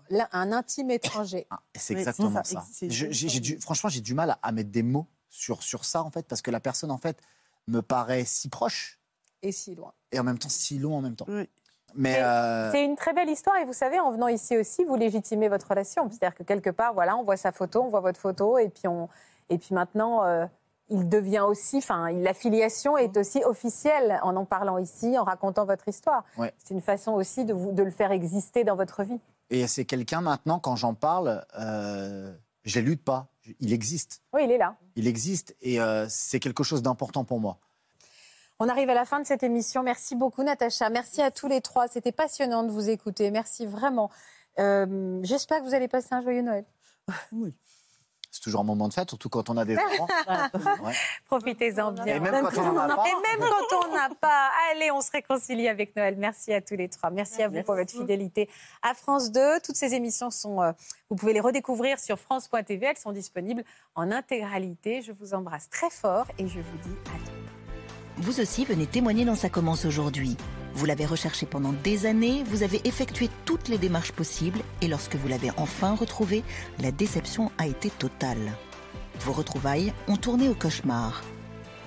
[0.10, 1.46] Là, un intime étranger.
[1.52, 2.64] ah, c'est exactement ça.
[2.82, 6.28] Je- franchement, j'ai du mal à, à mettre des mots sur, sur ça, en fait,
[6.28, 7.20] parce que la personne, en fait,
[7.68, 9.00] me paraît si proche
[9.42, 9.94] Et si loin.
[10.12, 11.26] et en même temps si loin en même temps.
[11.28, 11.50] Oui.
[11.96, 14.96] Mais euh, C'est une très belle histoire et vous savez, en venant ici aussi, vous
[14.96, 16.10] légitimez votre relation.
[16.10, 18.88] C'est-à-dire que quelque part, voilà, on voit sa photo, on voit votre photo et puis,
[18.88, 19.10] on...
[19.50, 20.46] et puis maintenant, euh,
[20.90, 25.66] il devient aussi, enfin, la filiation est aussi officielle en en parlant ici, en racontant
[25.66, 26.24] votre histoire.
[26.38, 26.52] Ouais.
[26.58, 29.20] C'est une façon aussi de, vous, de le faire exister dans votre vie.
[29.52, 32.34] et c'est quelqu'un maintenant, quand j'en parle, euh,
[32.64, 33.28] je ne l'élude pas.
[33.60, 34.22] Il existe.
[34.34, 34.76] Oui, il est là.
[34.96, 37.58] Il existe et euh, c'est quelque chose d'important pour moi.
[38.60, 39.84] On arrive à la fin de cette émission.
[39.84, 40.90] Merci beaucoup, Natacha.
[40.90, 41.88] Merci à tous les trois.
[41.88, 43.32] C'était passionnant de vous écouter.
[43.32, 44.10] Merci vraiment.
[44.60, 46.66] Euh, J'espère que vous allez passer un joyeux Noël.
[48.34, 50.08] C'est toujours un moment de fête, surtout quand on a des enfants.
[50.84, 50.94] Ouais.
[51.28, 52.04] Profitez-en bien.
[52.04, 53.04] Et même quand on n'en a pas.
[53.06, 56.16] Et même quand on n'a pas, allez, on se réconcilie avec Noël.
[56.18, 57.12] Merci à tous les trois.
[57.12, 58.50] Merci à vous pour votre fidélité
[58.82, 59.60] à France 2.
[59.64, 60.72] Toutes ces émissions sont, euh,
[61.12, 62.88] vous pouvez les redécouvrir sur France.tv.
[62.88, 63.64] Elles sont disponibles
[63.94, 65.04] en intégralité.
[65.04, 67.32] Je vous embrasse très fort et je vous dis à bientôt.
[68.18, 70.38] Vous aussi venez témoigner dans Ça commence aujourd'hui.
[70.76, 75.16] Vous l'avez recherché pendant des années, vous avez effectué toutes les démarches possibles et lorsque
[75.16, 76.44] vous l'avez enfin retrouvé,
[76.80, 78.54] la déception a été totale.
[79.20, 81.24] Vos retrouvailles ont tourné au cauchemar.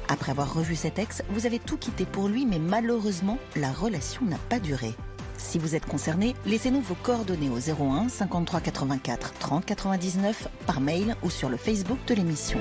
[0.09, 4.25] Après avoir revu cet ex, vous avez tout quitté pour lui, mais malheureusement, la relation
[4.25, 4.95] n'a pas duré.
[5.37, 11.17] Si vous êtes concerné, laissez-nous vos coordonnées au 01 53 84 30 99 par mail
[11.23, 12.61] ou sur le Facebook de l'émission.